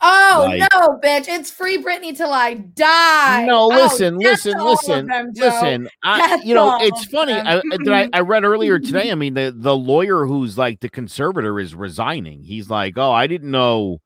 [0.00, 1.26] Oh like- no, bitch!
[1.28, 3.44] It's free Britney till I die.
[3.46, 5.88] No, Oh, listen, that's listen, listen, them, listen.
[6.04, 7.32] I, you know, it's funny.
[7.32, 7.72] I, them.
[7.72, 9.10] I- did I, I read earlier today.
[9.10, 12.42] I mean, the the lawyer who's like the conservator is resigning.
[12.44, 13.98] He's like, oh, I didn't know.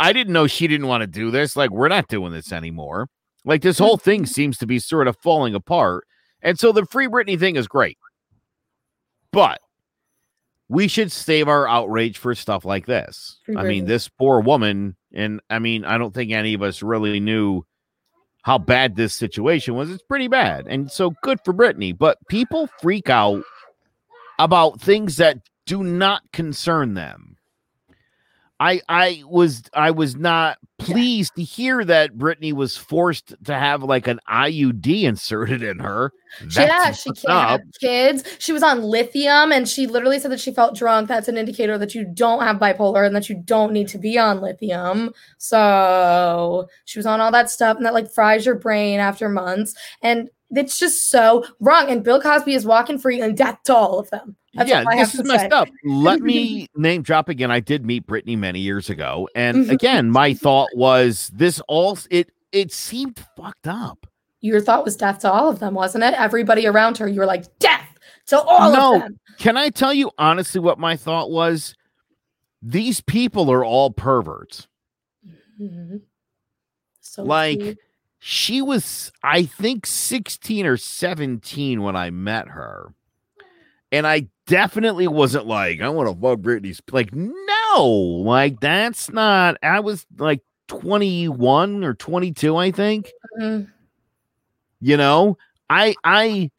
[0.00, 1.54] I didn't know she didn't want to do this.
[1.54, 3.08] Like, we're not doing this anymore.
[3.44, 6.04] Like, this whole thing seems to be sort of falling apart.
[6.42, 7.98] And so the free Britney thing is great,
[9.32, 9.60] but
[10.72, 13.38] we should save our outrage for stuff like this.
[13.58, 17.20] I mean, this poor woman, and I mean, I don't think any of us really
[17.20, 17.66] knew
[18.40, 19.90] how bad this situation was.
[19.90, 20.66] It's pretty bad.
[20.66, 21.96] And so good for Britney.
[21.96, 23.42] But people freak out
[24.38, 27.36] about things that do not concern them.
[28.62, 33.82] I I was I was not pleased to hear that Britney was forced to have
[33.82, 36.12] like an IUD inserted in her.
[36.38, 36.60] Mm-hmm.
[36.60, 37.50] yeah, she can't up.
[37.50, 38.22] have kids.
[38.38, 41.08] She was on lithium and she literally said that she felt drunk.
[41.08, 44.16] That's an indicator that you don't have bipolar and that you don't need to be
[44.16, 45.10] on lithium.
[45.38, 49.74] So she was on all that stuff and that like fries your brain after months.
[50.02, 51.90] And it's just so wrong.
[51.90, 54.36] And Bill Cosby is walking free and death to all of them.
[54.54, 55.48] That's yeah, this is messed say.
[55.48, 55.68] up.
[55.84, 57.50] Let me name drop again.
[57.50, 59.70] I did meet Britney many years ago, and Mhm.
[59.70, 64.06] again, my thought was this all it it seemed fucked up.
[64.42, 66.12] Your thought was death to all of them, wasn't it?
[66.14, 67.86] Everybody around her, you were like, death
[68.26, 68.94] to all No.
[68.96, 69.18] of them.
[69.38, 71.74] Can I tell you honestly what my thought was?
[72.60, 74.68] These people are all perverts.
[75.60, 76.02] Mhm.
[77.00, 77.78] So Like, cute.
[78.24, 82.94] She was, I think, 16 or 17 when I met her.
[83.90, 86.80] And I definitely wasn't like, I want to fuck Britney's.
[86.92, 93.10] Like, no, like, that's not, I was like 21 or 22, I think.
[93.40, 93.68] Mhm.
[94.80, 95.38] you know
[95.70, 96.50] i i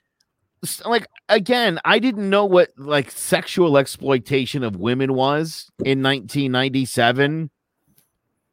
[0.86, 7.50] like again i didn't know what like sexual exploitation of women was in 1997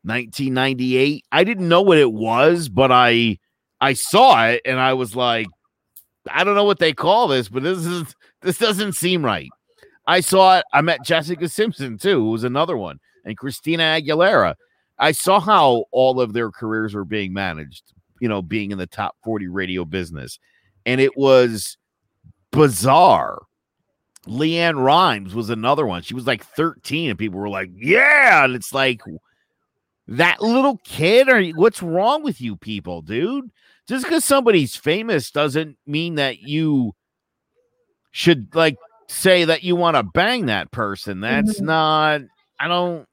[0.03, 3.39] 1998 i didn't know what it was but i
[3.81, 5.47] i saw it and i was like
[6.31, 9.51] i don't know what they call this but this is this doesn't seem right
[10.07, 14.55] i saw it i met jessica simpson too who was another one and christina aguilera
[14.99, 18.87] i saw how all of their careers were being managed you know, being in the
[18.87, 20.39] top 40 radio business.
[20.87, 21.77] And it was
[22.53, 23.41] bizarre.
[24.27, 26.03] LeAnn Rimes was another one.
[26.03, 28.45] She was like 13, and people were like, Yeah.
[28.45, 29.01] And it's like
[30.11, 33.51] that little kid, or what's wrong with you people, dude?
[33.89, 36.93] Just because somebody's famous doesn't mean that you
[38.13, 38.77] should like
[39.09, 41.21] say that you want to bang that person.
[41.21, 41.65] That's Mhm.
[41.65, 42.21] not,
[42.59, 43.07] I don't,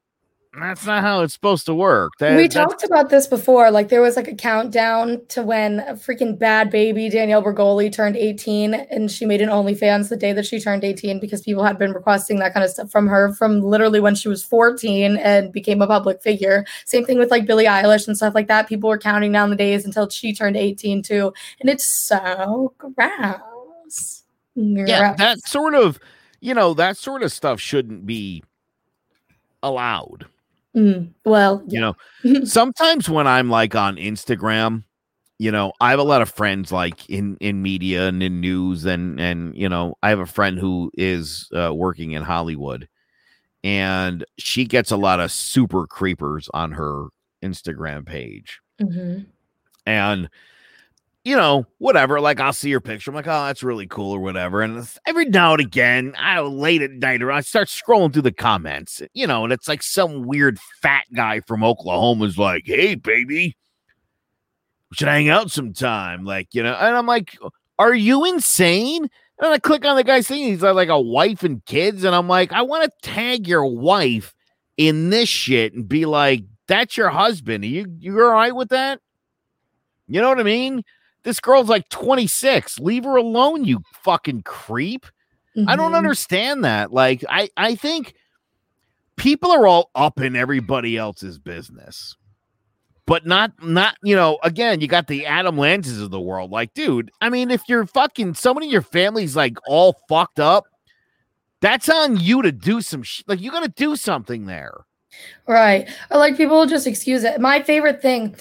[0.59, 2.13] that's not how it's supposed to work.
[2.19, 3.69] That, we talked about this before.
[3.69, 8.15] Like there was like a countdown to when a freaking Bhad Bhabie Danielle Bregoli turned
[8.15, 11.77] 18, and she made an OnlyFans the day that she turned 18 because people had
[11.77, 15.51] been requesting that kind of stuff from her from literally when she was 14 and
[15.51, 16.65] became a public figure.
[16.85, 18.67] Same thing with like Billie Eilish and stuff like that.
[18.67, 24.23] People were counting down the days until she turned 18 too, and it's so gross.
[24.55, 25.17] yeah, Gross.
[25.17, 25.99] that sort of,
[26.39, 28.43] you know, that sort of stuff shouldn't be
[29.61, 30.25] allowed.
[30.75, 31.91] Mm, well, You yeah.
[32.23, 34.83] know, sometimes when I'm like on Instagram,
[35.39, 38.85] you know, I have a lot of friends like in in media and in news
[38.85, 42.87] and and you know, I have a friend who is uh, working in Hollywood
[43.63, 47.07] and she gets a lot of super creepers on her
[47.43, 48.59] Instagram page.
[48.81, 49.25] Mhm.
[49.85, 50.29] and
[51.27, 54.19] you know whatever like i'll see your picture i'm like oh that's really cool or
[54.19, 58.21] whatever and every now and again i late at night or i start scrolling through
[58.21, 62.95] the comments you know and it's like some weird fat guy from oklahoma's like hey
[62.95, 63.57] baby
[64.89, 66.23] we should hang out sometime?
[66.23, 67.37] Like you know and i'm like
[67.77, 69.09] are you insane?
[69.39, 72.29] And i click on the guy's thing he's like a wife and kids and i'm
[72.29, 74.33] like i want to tag your wife
[74.77, 78.69] in this shit and be like that's your husband are you you all right with
[78.69, 79.01] that?
[80.07, 80.83] You know what I mean?
[81.27, 82.79] This girl's like 26.
[82.79, 85.05] Leave her alone, you fucking creep.
[85.67, 85.97] I don't Mhm.
[85.97, 86.93] understand that.
[86.93, 88.13] Like, I I think
[89.17, 92.15] people are all up in everybody else's business.
[93.05, 96.49] But not not, you know, again, you got the Adam Lanzas of the world.
[96.51, 100.63] Like, dude, I mean, if you're fucking someone in your family's like all fucked up,
[101.59, 104.71] that's on you to do some sh- like you gotta do something there.
[105.45, 105.89] Right.
[106.09, 107.41] Or like people just excuse it.
[107.41, 108.33] My favorite thing,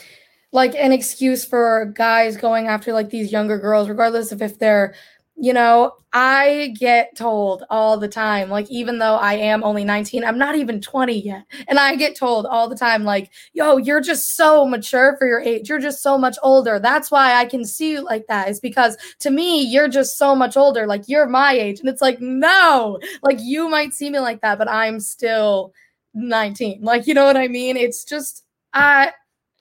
[0.57, 4.95] like an excuse for guys going after like these younger girls, regardless of if they're,
[5.37, 10.25] you know, I get told all the time, like, even though I am only 19,
[10.25, 11.45] I'm not even 20 yet.
[11.69, 15.41] And I get told all the time, like, yo, you're just so mature for your
[15.41, 15.69] age.
[15.69, 16.79] You're just so much older.
[16.79, 18.49] That's why I can see you like that.
[18.49, 20.87] Is because to me, you're just so much older.
[20.87, 21.81] Like, you're my age.
[21.81, 25.75] And it's like, no, like, you might see me like that, but I'm still
[26.15, 28.43] 19 like you know what i mean it's just
[28.73, 29.13] i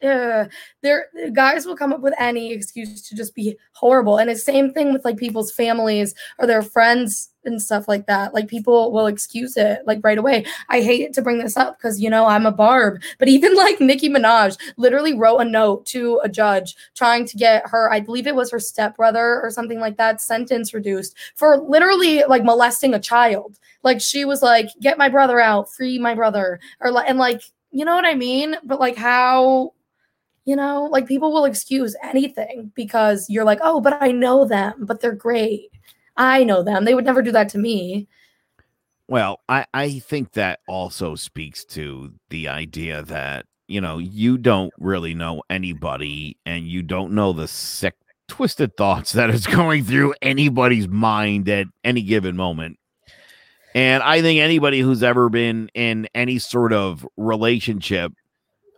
[0.04, 0.46] uh,
[0.82, 4.18] there guys will come up with any excuse to just be horrible.
[4.18, 8.08] And it's the same thing with like people's families or their friends and stuff like
[8.08, 8.34] that.
[8.34, 10.46] Like people will excuse it like right away.
[10.70, 13.02] I hate to bring this up because you know i'm a barb.
[13.20, 17.68] But even like nicki minaj literally wrote a note to a judge trying to get
[17.68, 22.24] her i believe it was her stepbrother or something like that sentence reduced for literally
[22.24, 23.60] like molesting a child.
[23.84, 25.72] Like she was like get my brother out.
[25.72, 26.60] Free my brother.
[26.80, 28.56] Or like and like you know what i mean?
[28.64, 29.74] But like how
[30.46, 34.74] you know like people will excuse anything because you're like oh but i know them
[34.86, 35.72] but they're great.
[36.18, 36.86] I know them.
[36.86, 38.08] They would never do that to me.
[39.08, 44.74] Well, I, I think that also speaks to the idea that, you know, you don't
[44.80, 47.96] really know anybody and you don't know the sick,
[48.28, 52.80] twisted thoughts that is going through anybody's mind at any given moment.
[53.76, 58.14] And I think anybody who's ever been in any sort of relationship,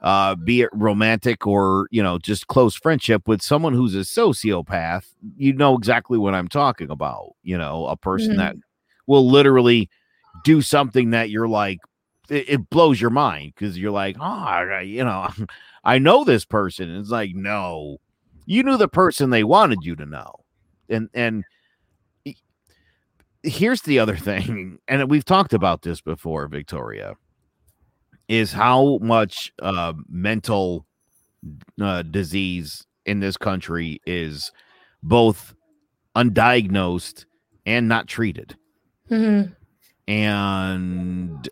[0.02, 5.06] uh, be it romantic or, you know, just close friendship with someone who's a sociopath,
[5.38, 7.32] you know exactly what I'm talking about.
[7.44, 8.38] You know, a person Mhm.
[8.38, 8.56] that
[9.08, 9.90] will literally
[10.44, 11.80] do something that you're like
[12.30, 15.30] it, it blows your mind because you're like oh I- you know
[15.84, 17.98] i know this person it's like no
[18.45, 20.34] you knew the person they wanted you to know
[20.89, 21.43] and and
[23.43, 27.14] here's the other thing and we've talked about this before victoria
[28.28, 30.86] is how much uh, mental
[31.82, 34.51] uh, disease in this country is
[35.01, 35.53] both
[36.15, 37.25] undiagnosed
[37.65, 38.55] and not treated
[39.09, 39.55] Mhm.
[40.07, 41.49] and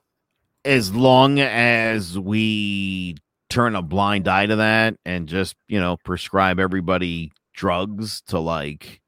[0.66, 3.16] as long as we
[3.50, 9.02] turn a blind eye to that and just, you know, prescribe everybody drugs to like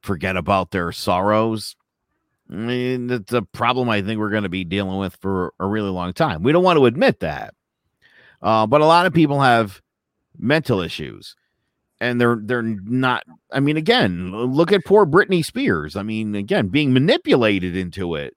[0.00, 1.74] forget about their sorrows,
[2.50, 5.66] I mean, that's a problem I think we're going to be dealing with for a
[5.66, 6.42] really long time.
[6.42, 7.54] We don't want to admit that.
[8.40, 9.80] Uh, but a lot of people have
[10.38, 11.34] mental issues
[11.98, 15.96] and they're they're not I mean again, look at poor Britney Spears.
[15.96, 18.36] I mean, again, being manipulated into it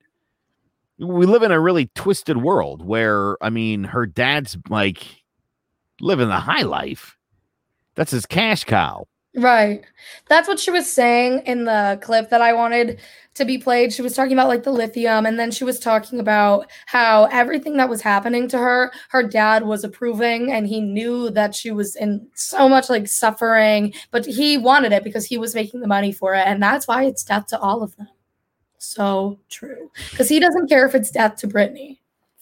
[1.00, 5.24] we live in a really twisted world where I mean her dad's like
[6.00, 7.16] living the high life.
[7.94, 9.06] That's his cash cow.
[9.36, 9.84] Right.
[10.28, 12.98] That's what she was saying in the clip that I wanted
[13.34, 13.92] to be played.
[13.92, 17.76] She was talking about like the lithium, and then she was talking about how everything
[17.76, 21.94] that was happening to her, her dad was approving, and he knew that she was
[21.94, 26.10] in so much like suffering, but he wanted it because he was making the money
[26.10, 26.46] for it.
[26.46, 28.08] And that's why it's death to all of them.
[28.78, 29.92] So true.
[30.10, 31.98] Because he doesn't care if it's death to Britney.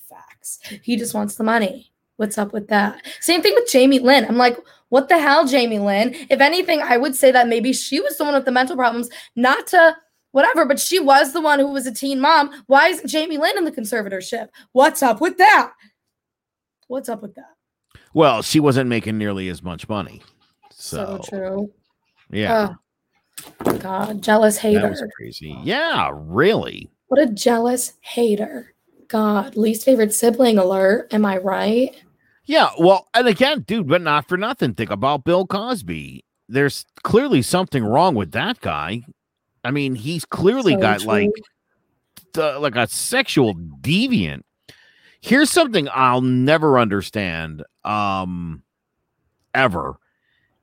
[0.09, 0.59] Facts.
[0.82, 1.93] He just wants the money.
[2.18, 3.06] What's up with that?
[3.20, 4.24] Same thing with Jamie Lynn.
[4.26, 4.58] I'm like,
[4.88, 6.14] what the hell, Jamie Lynn?
[6.28, 9.08] If anything, I would say that maybe she was the one with the mental problems,
[9.36, 9.96] not to
[10.32, 12.50] whatever, but she was the one who was a teen mom.
[12.66, 14.48] Why isn't Jamie Lynn in the conservatorship?
[14.72, 15.72] What's up with that?
[16.88, 17.54] What's up with that?
[18.14, 20.20] Well, she wasn't making nearly as much money.
[20.72, 21.72] So, So, true.
[22.30, 22.74] yeah.
[23.64, 24.88] Oh, God, jealous that hater.
[24.88, 25.56] was crazy.
[25.62, 26.90] Yeah, really.
[27.06, 28.74] What a jealous hater.
[29.06, 31.12] God, least favorite sibling alert.
[31.14, 31.94] Am I right?
[32.49, 34.72] Yeah, well, and again, dude, but not for nothing.
[34.72, 36.24] Think about Bill Cosby.
[36.49, 39.03] There's clearly something wrong with that guy.
[39.64, 41.09] I mean, he's clearly So got true.
[41.09, 41.30] like
[42.32, 44.44] the, like a sexual deviant.
[45.20, 48.62] Here's something I'll never understand um
[49.55, 49.99] ever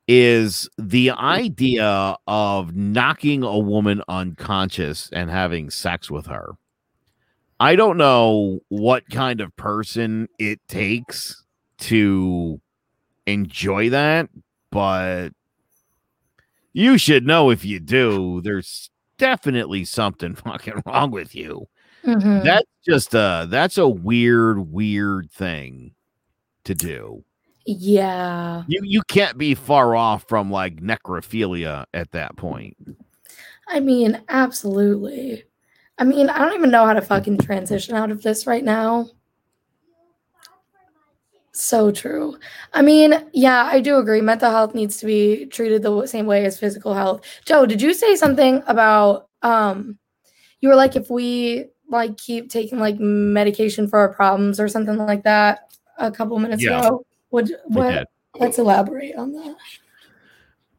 [0.08, 6.56] is the idea of knocking a woman unconscious and having sex with her.
[7.60, 11.44] I don't know what kind of person it takes
[11.78, 12.60] to
[13.26, 14.28] enjoy that,
[14.70, 15.30] but
[16.72, 21.66] you should know if you do, there's definitely something fucking wrong with you.
[22.04, 22.44] Mhm.
[22.44, 25.92] That's just a that's a weird, weird thing
[26.64, 27.24] to do.
[27.64, 28.62] yeah.
[28.68, 32.76] You you can't be far off from like necrophilia at that point.
[33.68, 35.44] I mean, absolutely.
[35.98, 39.08] I mean, I don't even know how to fucking transition out of this right now.
[41.56, 42.36] So true.
[42.74, 44.20] I mean, yeah, I do agree.
[44.20, 47.22] Mental health needs to be treated the same way as physical health.
[47.46, 49.98] Joe, did you say something about um
[50.60, 54.98] you were like if we like keep taking like medication for our problems or something
[54.98, 56.86] like that a couple minutes Yeah.
[56.86, 57.06] ago?
[57.30, 58.06] Would what
[58.38, 59.56] let's elaborate on that.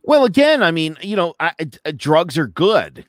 [0.04, 1.54] Well, again, I mean, you know, I,
[1.86, 3.04] I- drugs are good.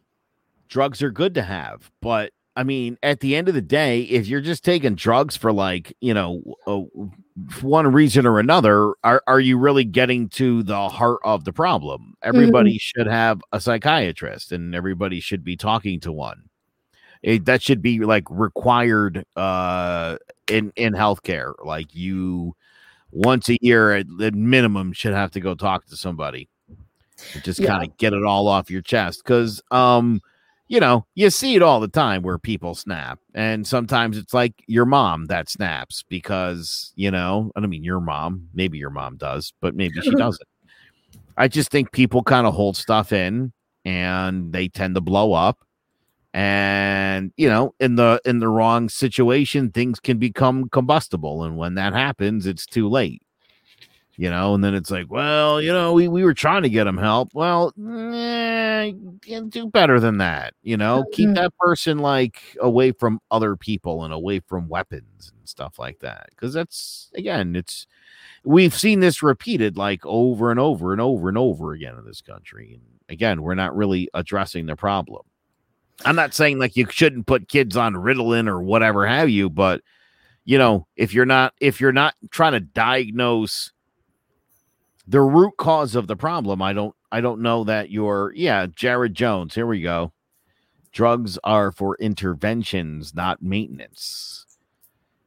[0.68, 4.26] Drugs are good to have, but I mean, at the end of the day, if
[4.26, 6.80] you're just taking drugs for like, you know, uh,
[7.62, 12.14] one reason or another, are are you really getting to the heart of the problem?
[12.24, 16.48] Everybody should have a psychiatrist, and everybody should be talking to one.
[17.22, 20.16] It, that should be like required uh,
[20.50, 21.52] in in healthcare.
[21.64, 22.56] Like you,
[23.12, 26.48] once a year at, at minimum, should have to go talk to somebody
[27.42, 27.68] just Yeah.
[27.68, 30.20] kind of get it all off your chest because um
[30.68, 34.54] you know you see it all the time where people snap and sometimes it's like
[34.66, 39.16] your mom that snaps because you know i don't mean your mom maybe your mom
[39.16, 40.46] does but maybe she doesn't.
[41.36, 43.52] I just think people kind of hold stuff in
[43.84, 45.58] and they tend to blow up
[46.34, 51.74] and you know in the in the wrong situation things can become combustible and when
[51.74, 53.22] that happens it's too late
[54.18, 56.86] you know, and then it's like, well, you know, we, we were trying to get
[56.88, 57.30] him help.
[57.34, 58.92] Well, eh,
[59.22, 61.34] can do better than that, you know, keep Mhm.
[61.36, 66.28] that person like away from other people and away from weapons and stuff like that.
[66.36, 67.86] Cause that's again, it's
[68.44, 72.20] we've seen this repeated like over and over and over and over again in this
[72.22, 72.74] country.
[72.74, 75.22] And again, we're not really addressing the problem.
[76.04, 79.82] I'm not saying like you shouldn't put kids on Ritalin or whatever have you, but
[80.44, 83.72] you know, if you're not if you're not trying to diagnose
[85.09, 89.14] the root cause of the problem, I don't I don't know that you're yeah, Jared
[89.14, 90.12] Jones, here we go.
[90.92, 94.44] Drugs are for interventions, not maintenance.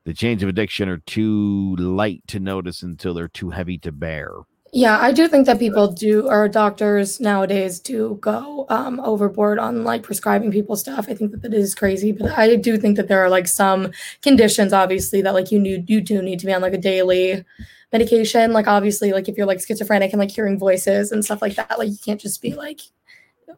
[0.03, 4.32] The change of addiction are too light to notice until they're too heavy to bear.
[4.74, 9.84] Yeah, I do think that people do, or doctors nowadays do go um, overboard on
[9.84, 11.07] like prescribing people stuff.
[11.09, 13.91] I think that that is crazy, but I do think that there are like some
[14.22, 17.43] conditions, obviously, that like you need, you do need to be on like a daily
[17.91, 18.53] medication.
[18.53, 21.78] Like obviously, like if you're like schizophrenic and like hearing voices and stuff like that,
[21.78, 22.80] like you can't just be like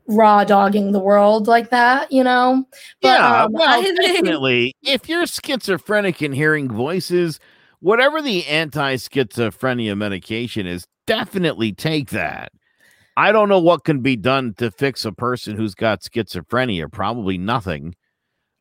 [0.08, 2.66] raw dogging the world like that, you know?
[3.02, 4.74] But, yeah, um, well, I think- definitely.
[4.82, 7.40] If you're schizophrenic and hearing voices,
[7.84, 12.52] whatever the anti-schizophrenia medication is, definitely take that.
[13.18, 16.92] I don't know what can be done to fix a person who's got schizophrenia.
[16.92, 17.94] Probably nothing,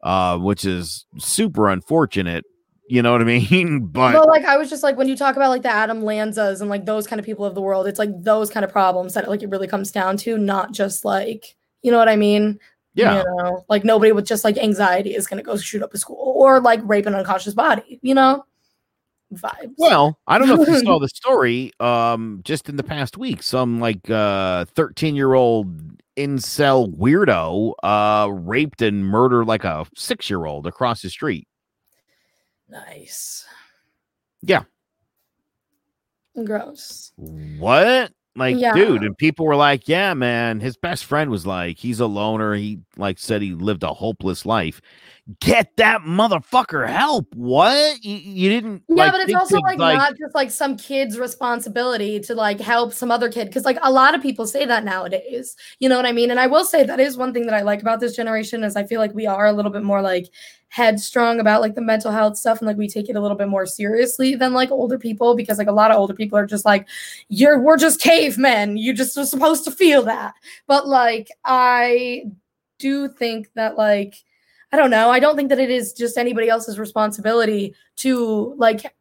[0.03, 2.45] uh, which is super unfortunate.
[2.89, 3.87] You know what I mean?
[3.87, 6.61] But Well, like I was just like when you talk about like the Adam Lanzas
[6.61, 9.15] and like those kind of people of the world, it's like those kind of problems
[9.15, 12.59] that like it really comes down to, not just like you know what I mean?
[12.95, 15.99] yeah, You know, like nobody with just like anxiety is gonna go shoot up a
[15.99, 18.45] school or like rape an unconscious body, you know?
[19.35, 19.75] Vibes.
[19.77, 21.73] Well, I don't know if you saw the story.
[21.81, 25.69] Um, just in the past week, some like uh 13 year old
[26.17, 31.47] incel weirdo uh raped and murdered like a six year old across the street.
[32.69, 33.45] nice.
[34.43, 34.65] Yeah.
[36.45, 37.13] Gross.
[37.17, 38.13] What?
[38.35, 38.73] Like, Yeah.
[38.75, 42.55] dude, and people were like, "Yeah, man." His best friend was like, "He's a loner."
[42.55, 44.81] He like said he lived a hopeless life.
[45.41, 47.35] Get that motherfucker help.
[47.35, 48.05] What?
[48.05, 48.83] You, you didn't?
[48.89, 52.61] Yeah, like, but it's also to, like, not just like some kid's responsibility to like
[52.61, 55.57] help some other kid because like a lot of people say that nowadays.
[55.79, 56.31] You know what I mean?
[56.31, 58.77] And I will say that is one thing that I like about this generation is
[58.77, 60.29] I feel like we are a little bit more like
[60.69, 63.49] headstrong about like the mental health stuff and like we take it a little bit
[63.49, 66.65] more seriously than like older people because like a lot of older people are just
[66.65, 66.89] like
[67.29, 68.77] you're we're just cavemen.
[68.77, 70.35] You just are supposed to feel that.
[70.67, 72.25] But like I
[72.79, 74.17] do think that like
[74.73, 75.11] I don't know.
[75.11, 78.95] I don't think that it is just anybody else's responsibility to like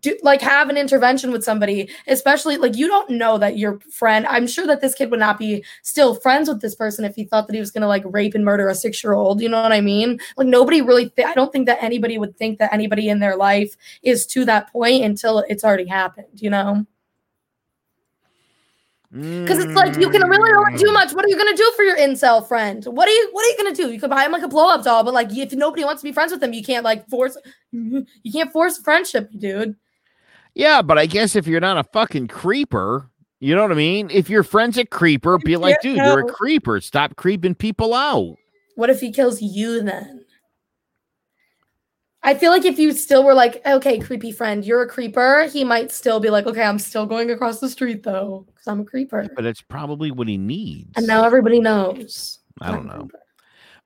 [0.00, 4.26] do like have an intervention with somebody, especially like you don't know that your friend.
[4.26, 7.24] I'm sure that this kid would not be still friends with this person if he
[7.24, 9.40] thought that he was gonna like rape and murder a six year old.
[9.40, 10.18] You know what I mean?
[10.36, 11.10] Like nobody really.
[11.10, 14.44] Th- I don't think that anybody would think that anybody in their life is to
[14.46, 16.40] that point until it's already happened.
[16.40, 16.86] You know?
[19.16, 20.78] Because it's like you can really only Mm.
[20.78, 21.12] do much.
[21.14, 22.84] What are you gonna do for your incel friend?
[22.84, 23.92] What are you What are you gonna do?
[23.92, 26.08] You could buy him like a blow up doll, but like if nobody wants to
[26.08, 27.36] be friends with him, you can't like force.
[27.72, 29.76] You can't force friendship, dude.
[30.54, 33.10] Yeah, but I guess if you're not a fucking creeper,
[33.40, 34.08] you know what I mean?
[34.10, 36.80] If your friend's a creeper, be like, dude, you're a creeper.
[36.80, 38.36] Stop creeping people out.
[38.76, 40.24] What if he kills you then?
[42.26, 45.62] I feel like if you still were like, okay, creepy friend, you're a creeper, he
[45.62, 48.84] might still be like, okay, I'm still going across the street though, because I'm a
[48.84, 49.28] creeper.
[49.36, 50.90] But it's probably what he needs.
[50.96, 52.40] And now everybody knows.
[52.60, 53.08] I don't know.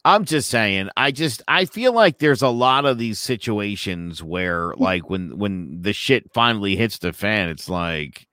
[0.07, 0.89] I'm just saying.
[0.97, 5.83] I just I feel like there's a lot of these situations where like when when
[5.83, 8.27] the shit finally hits the fan, it's like,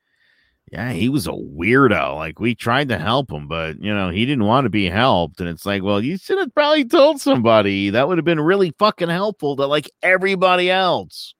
[0.71, 2.15] yeah, he was a weirdo.
[2.15, 5.39] Like we tried to help him, but you know he didn't want to be helped,
[5.39, 7.89] and it's like, well, you should have probably told somebody.
[7.89, 11.33] That would have been really fucking helpful to like everybody else.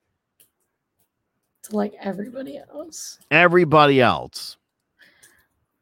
[1.64, 3.18] To like everybody else.
[3.30, 4.56] Everybody else.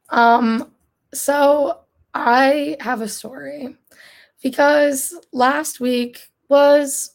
[0.09, 0.73] Um,
[1.15, 1.81] so
[2.15, 3.77] I have a story
[4.43, 7.13] because last week was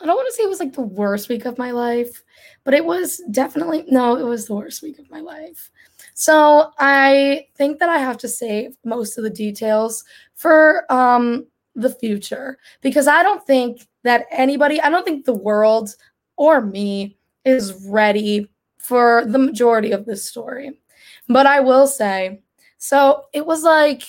[0.00, 2.22] I don't want to say it was like the worst week of my life,
[2.64, 5.70] but it was definitely no, it was the worst week of my life.
[6.14, 10.04] So I think that I have to save most of the details
[10.34, 15.94] for um the future because I don't think that anybody, I don't think the world
[16.36, 20.80] or me is ready for the majority of this story.
[21.28, 22.42] But I will say,
[22.78, 24.02] so it was like,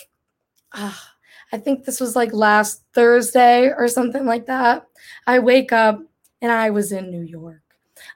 [0.73, 1.13] ah,
[1.51, 4.87] I think this was like last Thursday or something like that.
[5.27, 6.01] I wake up
[6.41, 7.61] and I was in New York.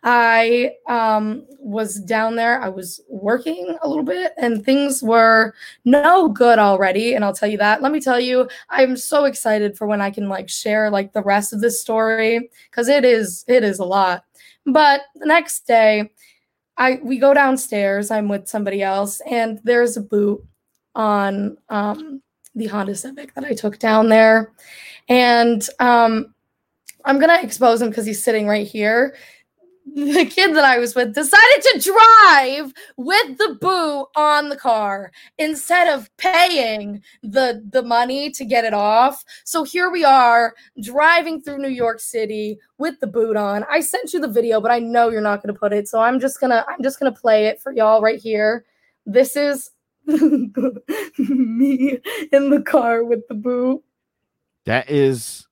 [0.03, 2.61] I um, was down there.
[2.61, 7.15] I was working a little bit, and things were no good already.
[7.15, 7.81] And I'll tell you that.
[7.81, 11.23] Let me tell you, I'm so excited for when I can like share like the
[11.23, 14.25] rest of this story because it is it is a lot.
[14.65, 16.11] But the next day,
[16.77, 18.11] I we go downstairs.
[18.11, 20.43] I'm with somebody else, and there's a boot
[20.93, 22.21] on um,
[22.55, 24.53] the Honda Civic that I took down there,
[25.07, 26.33] and um,
[27.05, 29.15] I'm gonna expose him because he's sitting right here.
[29.93, 35.11] The kid that I was with decided to drive with the boo on the car
[35.37, 39.23] instead of paying the the money to get it off.
[39.43, 43.63] So here we are driving through New York City with the boot on.
[43.69, 45.87] I sent you the video, but I know you're not going to put it.
[45.87, 48.65] So I'm just going to I'm just going to play it for y'all right here.
[49.05, 49.69] This is
[50.07, 51.99] me
[52.31, 53.83] in the car with the boot.
[54.65, 55.47] That is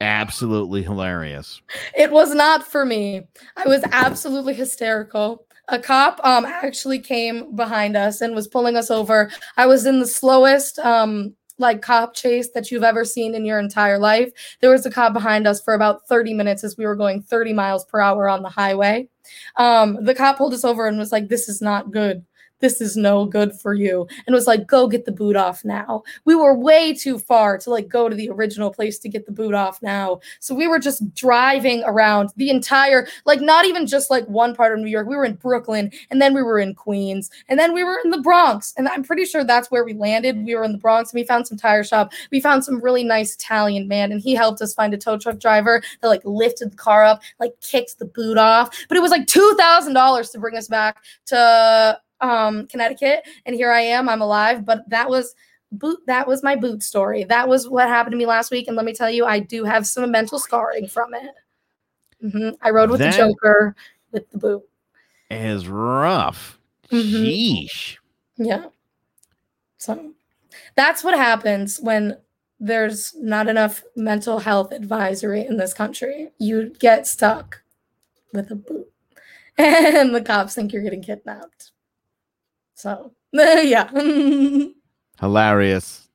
[0.00, 1.60] absolutely hilarious.
[1.96, 3.22] It was not for me.
[3.56, 5.46] I was absolutely hysterical.
[5.68, 9.30] A cop um actually came behind us and was pulling us over.
[9.56, 13.58] I was in the slowest um like cop chase that you've ever seen in your
[13.58, 14.30] entire life.
[14.60, 17.52] There was a cop behind us for about 30 minutes as we were going 30
[17.52, 19.08] miles per hour on the highway.
[19.56, 22.24] Um the cop pulled us over and was like this is not good.
[22.60, 24.06] This is no good for you.
[24.26, 26.02] And was like, go get the boot off now.
[26.24, 29.32] We were way too far to like go to the original place to get the
[29.32, 30.20] boot off now.
[30.38, 34.72] So we were just driving around the entire, like not even just like one part
[34.72, 35.08] of New York.
[35.08, 38.10] We were in Brooklyn and then we were in Queens and then we were in
[38.10, 38.74] the Bronx.
[38.76, 40.44] And I'm pretty sure that's where we landed.
[40.44, 42.12] We were in the Bronx and we found some tire shop.
[42.30, 45.38] We found some really nice Italian man and he helped us find a tow truck
[45.38, 48.70] driver that like lifted the car up, like kicked the boot off.
[48.88, 53.80] But it was like $2,000 to bring us back to um Connecticut and here I
[53.80, 55.34] am I'm alive but that was
[55.72, 58.76] boot that was my boot story that was what happened to me last week and
[58.76, 61.30] let me tell you I do have some mental scarring from it
[62.22, 62.50] Mm-hmm.
[62.60, 63.74] I rode with That- the Joker
[64.12, 64.62] with the boot.
[65.30, 66.58] Is rough.
[66.92, 67.96] Sheesh.
[68.36, 68.66] Yeah.
[69.78, 70.12] So
[70.74, 72.18] that's what happens when
[72.58, 76.30] there's not enough mental health advisory in this country.
[76.38, 77.62] You get stuck
[78.34, 78.92] with a boot,
[79.58, 81.70] and the cops think you're getting kidnapped.
[82.80, 83.90] So, yeah.
[85.20, 86.08] Hilarious.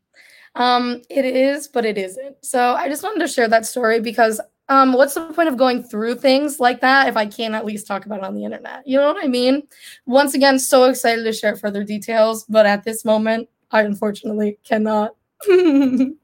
[0.56, 2.44] Um, it is, but it isn't.
[2.44, 5.84] So I just wanted to share that story because um, what's the point of going
[5.84, 8.82] through things like that if I can't at least talk about it on the internet?
[8.88, 9.68] You know what I mean?
[10.06, 15.16] Once again, so excited to share further details, but at this moment, I unfortunately cannot.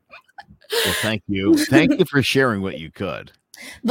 [0.72, 1.54] Well, thank you.
[1.66, 3.34] Thank you for sharing what you could.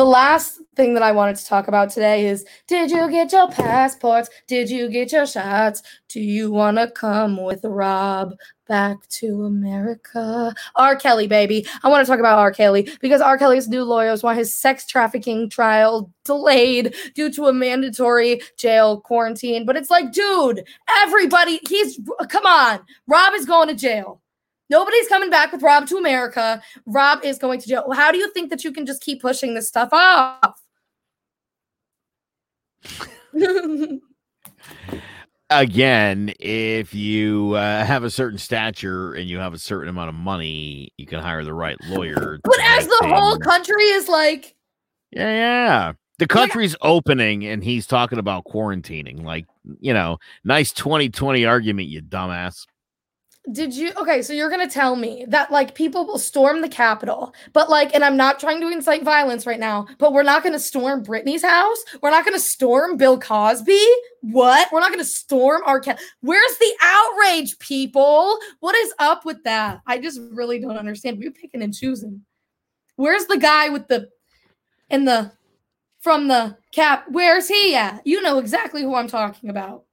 [0.04, 4.30] Last thing that I wanted to talk about today is Did you get your passports?
[4.46, 5.82] Did you get your shots?
[6.08, 8.34] Do you want to come with Rob
[8.66, 10.54] back to America?
[10.76, 10.96] R.
[10.96, 11.66] Kelly, baby.
[11.82, 12.52] I want to talk about R.
[12.52, 13.38] Kelly because R.
[13.38, 19.64] Kelly's new lawyers want his sex trafficking trial delayed due to a mandatory jail quarantine.
[19.64, 20.64] But it's like, dude,
[21.02, 22.80] everybody, he's come on.
[23.06, 24.20] Rob is going to jail.
[24.70, 26.62] Nobody's coming back with Rob to America.
[26.86, 27.90] Rob is going to jail.
[27.92, 30.62] How do you think that you can just keep pushing this stuff off?
[35.50, 40.14] Again, if you uh, have a certain stature and you have a certain amount of
[40.14, 42.38] money, you can hire the right lawyer.
[42.44, 44.54] but as the whole country is like,
[45.10, 45.92] Yeah, yeah.
[46.18, 49.24] The country's opening and he's talking about quarantining.
[49.24, 49.46] Like,
[49.80, 52.66] you know, nice 2020 argument, you dumbass.
[53.52, 54.20] Did you okay?
[54.20, 58.04] So you're gonna tell me that like people will storm the Capitol, but like, and
[58.04, 61.78] I'm not trying to incite violence right now, but we're not gonna storm Britney's house.
[62.02, 63.82] We're not gonna storm Bill Cosby.
[64.20, 64.70] What?
[64.70, 65.98] We're not gonna storm our cat.
[66.20, 68.38] Where's the outrage, people?
[68.60, 69.80] What is up with that?
[69.86, 71.18] I just really don't understand.
[71.18, 72.22] We're picking and choosing.
[72.96, 74.10] Where's the guy with the
[74.90, 75.32] in the
[76.00, 77.06] from the cap?
[77.08, 78.06] Where's he at?
[78.06, 79.84] You know exactly who I'm talking about.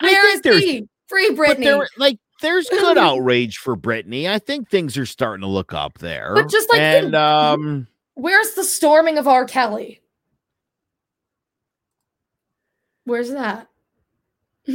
[0.00, 0.88] Where is he?
[1.06, 1.86] Free But Britney.
[1.96, 4.28] like, there's good outrage for Britney.
[4.28, 6.32] I think things are starting to look up there.
[6.34, 9.44] But just like and um, Where's the storming of R.
[9.44, 10.00] Kelly?
[13.04, 13.68] Where's that?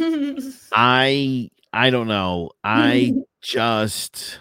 [0.72, 2.52] I I don't know.
[2.64, 4.40] I just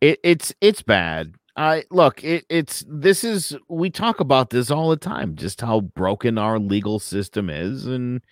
[0.00, 1.34] it it's it's bad.
[1.54, 5.80] I look, it, it's this is we talk about this all the time, just how
[5.80, 8.22] broken our legal system is, and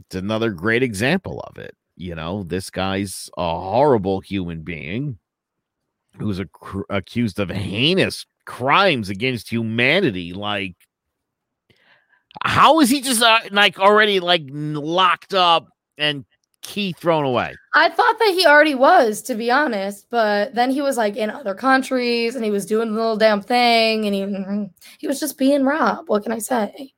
[0.00, 1.76] it's another great example of it.
[1.98, 5.18] You know, this guy's a horrible human being
[6.16, 10.32] who's ac- accused of heinous crimes against humanity.
[10.32, 10.76] Like,
[12.44, 15.66] how is he just uh, like already like locked up
[15.98, 16.24] and
[16.62, 17.56] key thrown away?
[17.74, 21.30] I thought that he already was, to be honest, but then he was like in
[21.30, 24.70] other countries and he was doing the little damn thing and he
[25.00, 26.08] he was just being robbed.
[26.08, 26.92] What can I say?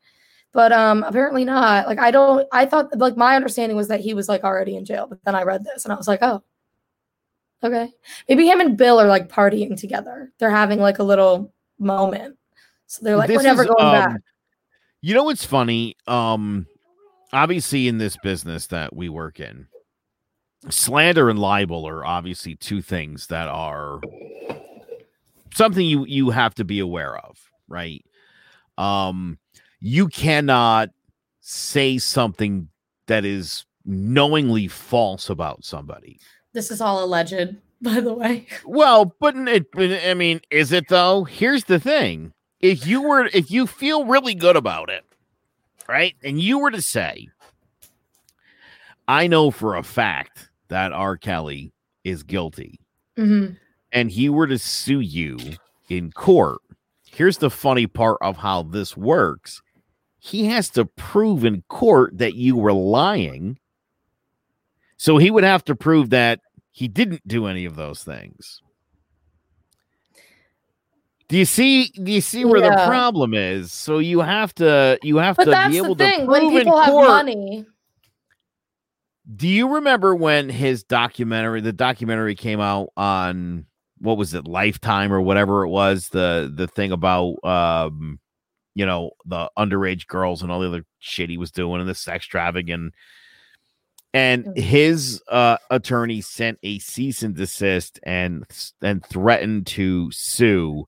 [0.52, 1.86] But um apparently not.
[1.86, 4.84] Like I don't I thought like my understanding was that he was like already in
[4.84, 6.42] jail, but then I read this and I was like, "Oh.
[7.62, 7.92] Okay.
[8.28, 10.32] Maybe him and Bill are like partying together.
[10.38, 12.36] They're having like a little moment.
[12.86, 14.20] So they're like, This "We're never is, going um, back."
[15.02, 15.96] You know what's funny?
[16.06, 16.66] Um,
[17.32, 19.66] obviously, in this business that we work in,
[20.68, 24.00] slander and libel are obviously two things that are
[25.54, 27.38] something you you have to be aware of,
[27.68, 28.04] right?
[28.76, 29.38] Um,
[29.80, 30.90] you cannot
[31.40, 32.68] say something
[33.06, 36.18] that is knowingly false about somebody.
[36.52, 38.46] This is all alleged, by the way.
[38.64, 41.24] Well, but it, I mean, is it though?
[41.24, 45.04] Here's the thing: if you were, if you feel really good about it,
[45.88, 47.28] right, and you were to say,
[49.08, 51.16] "I know for a fact that R.
[51.16, 51.72] Kelly
[52.04, 52.80] is guilty,"
[53.18, 53.56] Mhm.
[53.92, 55.38] and he were to sue you
[55.88, 56.60] in court,
[57.06, 59.62] here's the funny part of how this works:
[60.20, 63.58] he has to prove in court that you were lying.
[64.96, 66.40] So he would have to prove that
[66.70, 68.60] he didn't do any of those things.
[71.28, 71.86] Do you see?
[71.86, 73.72] Do you see where the problem is?
[73.72, 76.44] So you have to you have But to that's be the able to prove When
[76.56, 77.06] in people have court.
[77.08, 77.64] money,
[79.36, 83.66] Do you remember when his documentary, the documentary came out on
[83.98, 88.18] what was it, Lifetime or whatever it was, the the thing about um,
[88.74, 91.94] you know, the underage girls and all the other shit he was doing and the
[91.94, 92.92] sex trafficking.
[94.12, 94.58] And Mm.
[94.58, 98.44] his uh attorney sent a cease and desist and
[98.82, 100.86] and threatened to sue.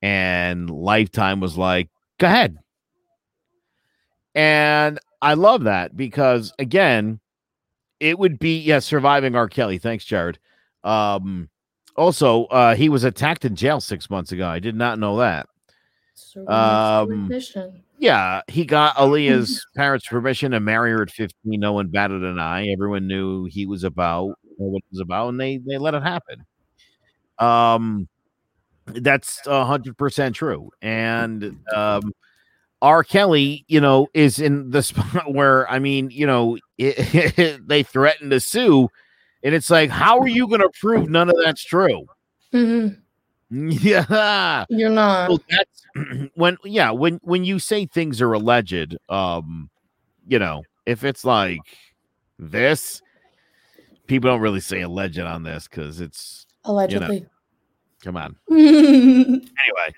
[0.00, 2.56] And Lifetime was like, go ahead.
[4.34, 7.20] And I love that because again,
[8.00, 9.48] it would be yeah, surviving R.
[9.48, 9.78] Kelly.
[9.78, 10.38] Thanks, Jared.
[10.84, 11.48] Um,
[11.96, 14.46] also, uh, he was attacked in jail six months ago.
[14.48, 15.48] I did not know that.
[15.64, 16.07] So we're next to
[16.48, 17.28] Um.
[17.98, 21.58] Yeah, he got Aaliyah's parents' permission to marry her at 15.
[21.58, 22.68] No one batted an eye.
[22.68, 26.44] Everyone knew he was about what it was about, and they they let it happen.
[27.38, 28.08] Um,
[28.86, 30.70] that's a hundred percent true.
[30.80, 32.12] And um,
[32.82, 33.02] R.
[33.04, 38.30] Kelly, you know, is in the spot where I mean, you know, it, they threatened
[38.30, 38.88] to sue,
[39.42, 42.06] and it's like, how are you going to prove none of that's true?
[42.52, 43.00] Mhm.
[43.50, 44.64] Yeah.
[44.68, 45.28] You're not.
[45.30, 45.82] Well, that's
[46.34, 49.70] when yeah, when when you say things are alleged, um,
[50.26, 51.60] you know, if it's like
[52.38, 53.00] this,
[54.06, 57.26] people don't really say alleged on this because it's Allegedly.
[58.02, 58.36] come on.
[58.50, 59.94] Anyway,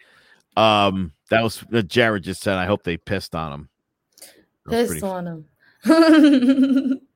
[0.57, 2.57] um, that was what Jared just said.
[2.57, 3.69] I hope they pissed on him.
[4.69, 7.01] Pissed pretty- on him.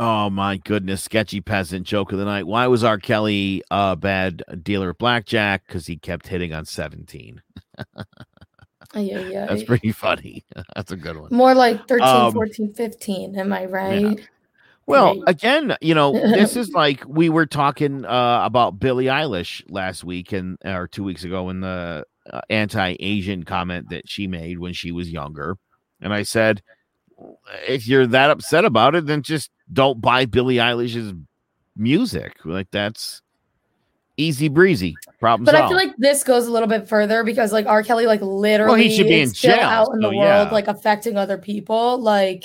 [0.00, 2.46] Oh my goodness, sketchy peasant joke of the night.
[2.46, 2.98] Why was R.
[2.98, 5.66] Kelly a bad dealer of blackjack?
[5.66, 7.42] Because he kept hitting on 17.
[8.94, 9.46] yeah, yeah.
[9.46, 10.44] That's pretty funny.
[10.76, 11.30] That's a good one.
[11.32, 13.38] More like 13, Um, 14, 15.
[13.38, 14.20] Am I right?
[14.86, 15.24] Well, Great.
[15.26, 20.32] again, you know, this is like we were talking uh, about Billie Eilish last week
[20.32, 24.92] and or two weeks ago in the uh, anti-Asian comment that she made when she
[24.92, 25.56] was younger,
[26.00, 26.62] and I said,
[27.66, 31.14] if you're that upset about it, then just don't buy Billie Eilish's
[31.76, 32.36] music.
[32.44, 33.22] Like that's
[34.16, 34.96] easy breezy.
[35.20, 37.82] Problem But I feel like this goes a little bit further because like R.
[37.82, 41.38] Kelly like literally he should be in jail, out in the world like affecting other
[41.38, 41.98] people.
[41.98, 42.44] Like,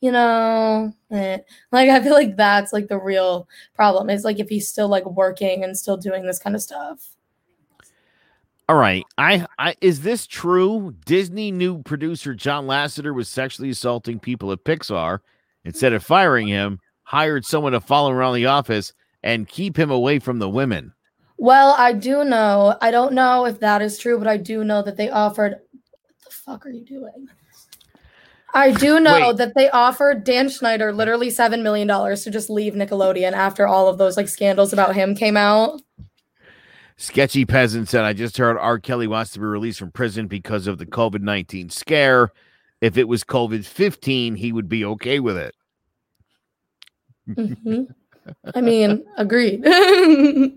[0.00, 1.38] you know, eh.
[1.72, 5.04] like I feel like that's like the real problem is like if he's still like
[5.04, 7.16] working and still doing this kind of stuff.
[8.68, 9.04] All right.
[9.18, 10.94] I, I is this true?
[11.04, 15.18] Disney new producer John Lasseter was sexually assaulting people at Pixar.
[15.64, 18.92] Instead of firing him, hired someone to follow around the office
[19.22, 20.92] and keep him away from the women.
[21.36, 22.76] Well, I do know.
[22.80, 25.52] I don't know if that is true, but I do know that they offered.
[25.52, 27.28] What the fuck are you doing?
[28.52, 29.36] I do know Wait.
[29.36, 33.88] that they offered Dan Schneider literally seven million dollars to just leave Nickelodeon after all
[33.88, 35.80] of those like scandals about him came out.
[36.96, 38.78] Sketchy peasant said, I just heard R.
[38.78, 42.30] Kelly wants to be released from prison because of the COVID 19 scare.
[42.80, 45.54] If it was COVID 15, he would be okay with it.
[47.28, 47.88] Mhm.
[48.54, 49.62] I mean, agreed.
[49.66, 50.50] oh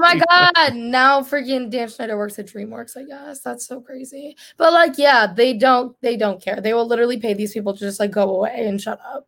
[0.00, 0.74] my god!
[0.74, 2.96] Now freaking Dan Schneider works at DreamWorks.
[2.96, 4.36] I guess that's so crazy.
[4.56, 5.98] But like, yeah, they don't.
[6.00, 6.60] They don't care.
[6.60, 9.26] They will literally pay these people to just like go away and shut up.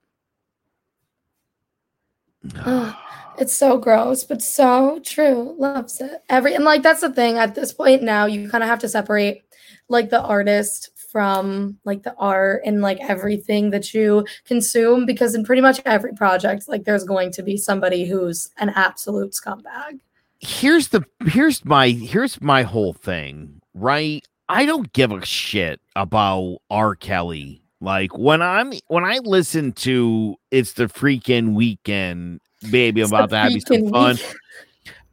[3.37, 5.57] It's so gross, but so true.
[5.59, 6.23] Loves it.
[6.29, 7.37] Every and like that's the thing.
[7.37, 9.43] At this point now, you kind of have to separate
[9.89, 15.45] like the artist from like the art and like everything that you consume because in
[15.45, 20.01] pretty much every project, like there's going to be somebody who's an absolute scumbag.
[20.41, 24.27] here's the here's my here's my whole thing, right?
[24.49, 26.97] I don't give a shit about R.
[26.97, 27.63] Kelly.
[27.81, 32.41] Like when I'm when I listen to it's the freaking weekend,
[32.73, 34.19] baby, It's about to have some fun.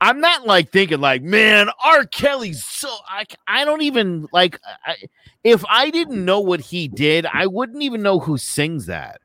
[0.02, 2.06] I'm not like thinking like, man, R.
[2.06, 4.96] Kelly's so I I don't even like I,
[5.44, 9.22] if I didn't know what he did, I wouldn't even know who sings that.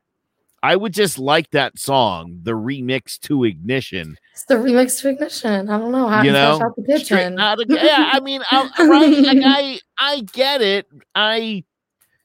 [0.63, 4.17] I would just like that song, the remix to Ignition.
[4.33, 5.69] It's the remix to Ignition.
[5.69, 7.39] I don't know how You you know, out the kitchen.
[7.39, 9.17] out of- yeah, I mean, I, right?
[9.17, 10.87] Like I, I get it.
[11.15, 11.63] I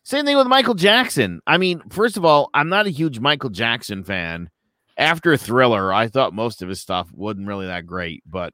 [0.05, 1.41] same thing with Michael Jackson.
[1.47, 4.51] I mean, first of all, I'm not a huge Michael Jackson fan.
[4.97, 8.53] After Thriller, I thought most of his stuff wasn't really that great, but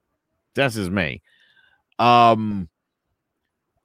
[0.55, 1.23] that's just me.
[1.99, 2.69] Um,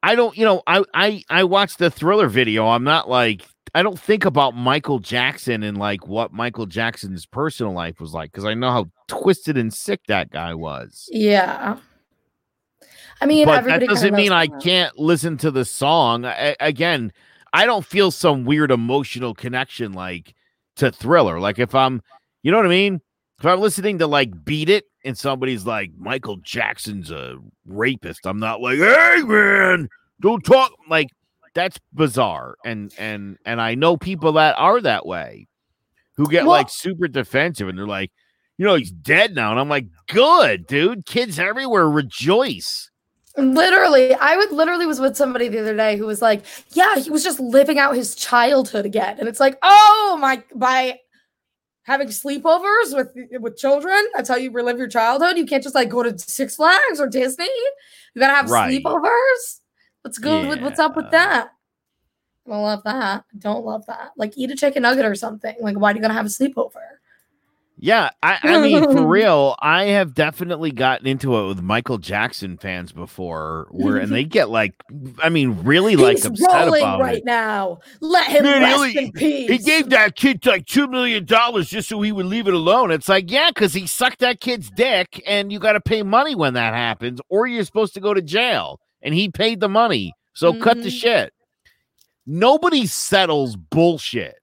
[0.01, 2.67] I don't, you know, I, I, I watched the Thriller video.
[2.67, 3.47] I'm not like.
[3.75, 8.31] I don't think about Michael Jackson and like what Michael Jackson's personal life was like
[8.31, 11.77] because I know how twisted and sick that guy was yeah.
[13.19, 16.25] I mean, but that doesn't mean I can't listen to the song.
[16.25, 17.13] I, again,
[17.53, 20.35] I don't feel some weird emotional connection like
[20.75, 21.39] to Thriller.
[21.39, 22.01] Like if I'm,
[22.43, 23.01] you know what I mean?
[23.39, 28.39] If I'm listening to like Beat It and somebody's like Michael Jackson's a rapist, I'm
[28.39, 29.89] not like, hey man,
[30.21, 31.07] don't talk like
[31.55, 32.55] that's bizarre.
[32.63, 35.47] And and and I know people that are that way
[36.15, 38.11] who get Well- like super defensive and they're like,
[38.57, 39.51] you know, he's dead now.
[39.51, 41.05] And I'm like, good, dude.
[41.05, 42.89] Kids everywhere rejoice.
[43.35, 47.09] Literally, I would literally was with somebody the other day who was like, "Yeah, he
[47.09, 50.99] was just living out his childhood again," and it's like, "Oh my!" By
[51.83, 53.11] having sleepovers with
[53.41, 55.37] with children, that's how you relive your childhood.
[55.37, 57.45] You can't just like go to Six Flags or Disney.
[58.13, 58.81] You gotta have Right.
[58.81, 59.59] sleepovers.
[60.01, 60.47] What's good?
[60.49, 61.49] with What's up with that?
[62.45, 63.23] I don't love that.
[63.33, 64.11] I don't love that.
[64.17, 65.55] Like, eat a chicken nugget or something.
[65.61, 66.73] Like, why do you gotta have a sleepover?
[67.85, 72.57] Yeah, I, I mean, for real, I have definitely gotten into it with Michael Jackson
[72.57, 74.73] fans before, where and they get like,
[75.21, 77.25] I mean, really like He's upset rolling about right it.
[77.25, 77.79] now.
[77.99, 79.49] Let him Man, rest only- in peace.
[79.51, 82.89] He gave that kid like two million dollars just so he would leave it alone.
[82.89, 86.35] It's like, yeah, because he sucked that kid's dick, and you got to pay money
[86.35, 88.79] when that happens, or you're supposed to go to jail.
[89.01, 91.01] And he paid the money, so cut the Mhm.
[91.01, 91.33] shit.
[92.25, 94.35] Nobody settles bullshit.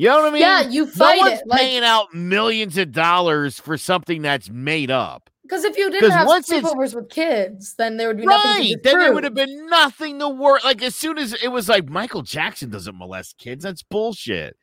[0.00, 0.40] You know what I mean?
[0.40, 1.46] yeah, you no fight one's it.
[1.46, 5.28] Like, paying out millions of dollars for something that's made up.
[5.42, 8.82] because if you didn't have sleepovers with kids, then there would be nothing Right.
[8.82, 10.64] Then there would have been nothing to work.
[10.64, 14.56] Like as soon as it was like Michael Jackson doesn't molest kids, that's bullshit.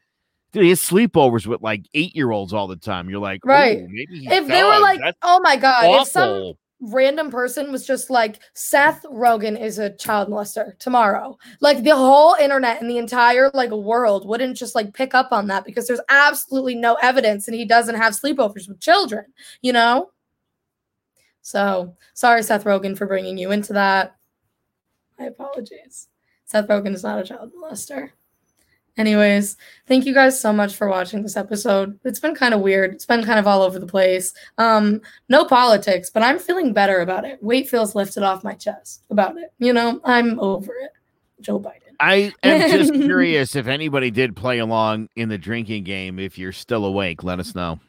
[0.54, 3.08] Dude, he has sleepovers with like eight year olds all the time.
[3.08, 3.78] You're like, oh, Right.
[3.78, 6.58] "Ooh, maybe he If they were like, That's oh my god, if some awful.
[6.80, 11.38] Random person was just like Seth Rogen is a child molester tomorrow.
[11.60, 15.48] Like the whole internet and the entire like world wouldn't just like pick up on
[15.48, 19.26] that because there's absolutely no evidence and he doesn't have sleepovers with children,
[19.62, 20.12] you know?
[21.42, 24.16] So, sorry Seth Rogen for bringing you into that.
[25.18, 26.10] My apologies.
[26.46, 28.12] Seth Rogen is not a child molester.
[28.98, 32.00] Anyways, thank you guys so much for watching this episode.
[32.04, 32.94] It's been kind of weird.
[32.94, 34.34] It's been kind of all over the place.
[34.58, 37.42] Um no politics, but I'm feeling better about it.
[37.44, 39.54] Weight feels lifted off my chest about it.
[39.60, 40.92] You know, I'm over it.
[41.42, 41.82] Joe Biden.
[42.00, 46.20] I am just curious if anybody did play along in the drinking game.
[46.20, 47.80] If you're still awake, let us know.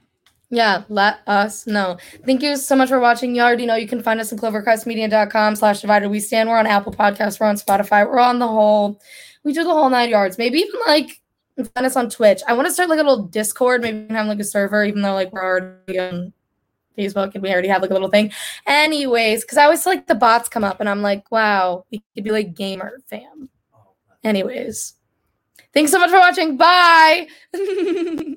[0.50, 1.98] Yeah, let us know.
[2.24, 3.34] Thank you so much for watching.
[3.36, 6.48] You already know you can find us on clovercrestmedia.com slash divided we stand.
[6.48, 8.98] We're on Apple Podcasts, we're on Spotify, we're on the whole,
[9.48, 10.36] we do the whole nine yards.
[10.36, 11.22] Maybe even like
[11.74, 12.42] find us on Twitch.
[12.46, 15.14] I want to start like a little Discord, maybe have like a server, even though
[15.14, 16.32] like we're already on
[16.96, 18.30] Facebook and we already have like a little thing.
[18.66, 22.24] Anyways, because I always like the bots come up and I'm like, wow, we could
[22.24, 23.48] be like gamer fam.
[23.74, 24.94] Oh, Anyways.
[25.72, 26.56] Thanks so much for watching.
[26.58, 27.28] Bye.